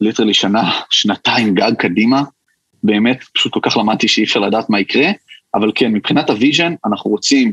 [0.00, 2.22] מ literally שנה, שנתיים גג קדימה,
[2.82, 5.10] באמת, פשוט כל כך למדתי שאי אפשר לדעת מה יקרה,
[5.54, 7.52] אבל כן, מבחינת ה vision, אנחנו רוצים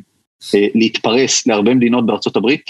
[0.56, 2.62] אה, להתפרס להרבה מדינות בארצות הברית,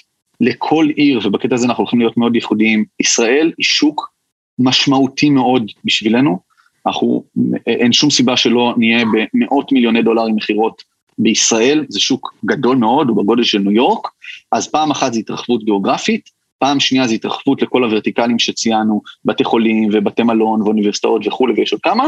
[0.42, 4.12] לכל עיר, ובקטע הזה אנחנו הולכים להיות מאוד ייחודיים, ישראל היא שוק
[4.60, 6.40] משמעותי מאוד בשבילנו,
[6.88, 7.24] אנחנו,
[7.68, 10.84] אין שום סיבה שלא נהיה במאות מיליוני דולרים מכירות
[11.22, 14.08] בישראל, זה שוק גדול מאוד, הוא בגודל של ניו יורק,
[14.52, 19.90] אז פעם אחת זה התרחבות גיאוגרפית, פעם שנייה זה התרחבות לכל הוורטיקלים שציינו, בתי חולים
[19.94, 22.08] ובתי מלון ואוניברסיטאות וכולי, ויש עוד כמה,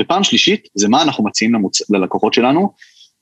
[0.00, 1.90] ופעם שלישית זה מה אנחנו מציעים למוצ...
[1.90, 2.72] ללקוחות שלנו,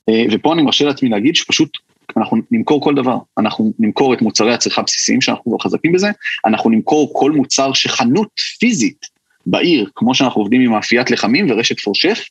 [0.09, 1.77] אה, ופה אני מרשה לעצמי להגיד שפשוט
[2.17, 6.07] אנחנו נמכור כל דבר, אנחנו נמכור את מוצרי הצריכה הבסיסיים שאנחנו כבר חזקים בזה,
[6.45, 8.29] אנחנו נמכור כל מוצר שחנות
[8.59, 9.05] פיזית
[9.45, 12.25] בעיר, כמו שאנחנו עובדים עם מאפיית לחמים ורשת פורשף, אה,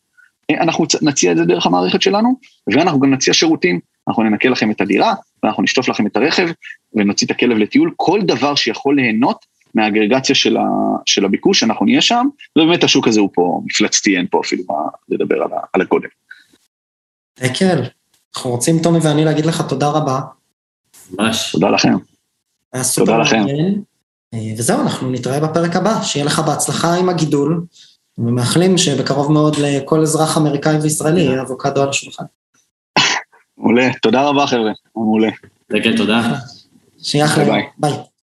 [0.59, 2.35] אנחנו נציע את זה דרך המערכת שלנו,
[2.67, 6.49] ואנחנו גם נציע שירותים, אנחנו ננקה לכם את הדירה, ואנחנו נשטוף לכם את הרכב,
[6.95, 9.45] ונוציא את הכלב לטיול, כל דבר שיכול ליהנות
[9.75, 10.63] מהאגרגציה של, ה,
[11.07, 12.27] של הביקוש, אנחנו נהיה שם,
[12.59, 14.75] ובאמת השוק הזה הוא פה מפלצתי, אין פה אפילו מה
[15.09, 16.09] לדבר על, על הקודם.
[17.41, 17.83] דקל,
[18.37, 20.21] אנחנו רוצים, טומי ואני, להגיד לך תודה רבה.
[21.19, 21.53] ממש.
[21.53, 21.93] תודה לכם.
[22.95, 23.45] תודה לכם.
[24.35, 27.65] אה, וזהו, אנחנו נתראה בפרק הבא, שיהיה לך בהצלחה עם הגידול,
[28.21, 32.25] ומאחלים שבקרוב מאוד לכל אזרח אמריקאי וישראלי יהיה אבוקדו על השולחן.
[33.59, 35.29] מעולה, תודה רבה חבר'ה, מעולה.
[35.97, 36.35] תודה.
[37.03, 37.45] שיהיה אחלה,
[37.79, 37.93] ביי.